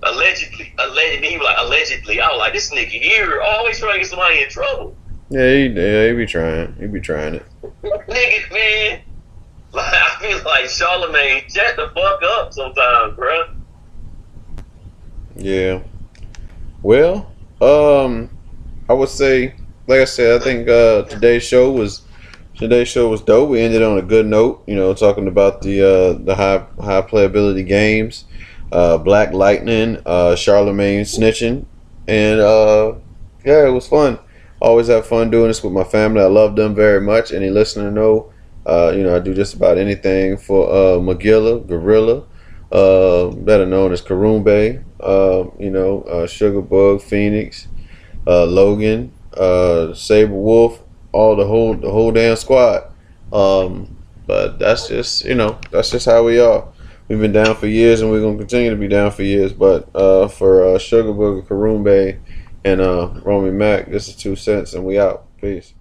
[0.03, 2.22] allegedly, allegedly, he was like, allegedly.
[2.22, 4.95] I was like, this nigga here always trying to get somebody in trouble.
[5.30, 6.76] Yeah, he, yeah, he be trying.
[6.80, 7.45] He be trying it.
[7.84, 9.01] nigga, man.
[9.72, 13.53] Like, I feel like Charlemagne, shut the fuck up sometimes, bro.
[15.36, 15.84] Yeah.
[16.82, 17.32] Well,
[17.62, 18.32] um,
[18.90, 19.54] I would say,
[19.88, 22.02] like I said, I think uh, today's show was
[22.56, 23.50] today's show was dope.
[23.50, 24.64] We ended on a good note.
[24.68, 28.26] You know, talking about the uh, the high high playability games,
[28.72, 31.66] uh, Black Lightning, uh, Charlemagne snitching,
[32.08, 32.96] and uh,
[33.46, 34.18] yeah, it was fun.
[34.62, 36.22] Always have fun doing this with my family.
[36.22, 37.32] I love them very much.
[37.32, 38.34] Any listener know,
[38.66, 42.24] uh, you know, I do just about anything for uh, Magilla, Gorilla,
[42.72, 47.68] uh, better known as Karumbe, uh, you know, uh, Sugarbug, Phoenix,
[48.28, 52.91] uh, Logan, uh, Saber Wolf, all the whole the whole damn squad.
[53.32, 53.97] Um,
[54.28, 56.67] but that's just you know that's just how we are.
[57.07, 59.51] We've been down for years and we're gonna continue to be down for years.
[59.53, 62.20] But uh, for uh, Sugarbug, Karumbe,
[62.63, 65.26] and uh, Romy Mac, this is 2 Sense and we out.
[65.41, 65.74] Peace.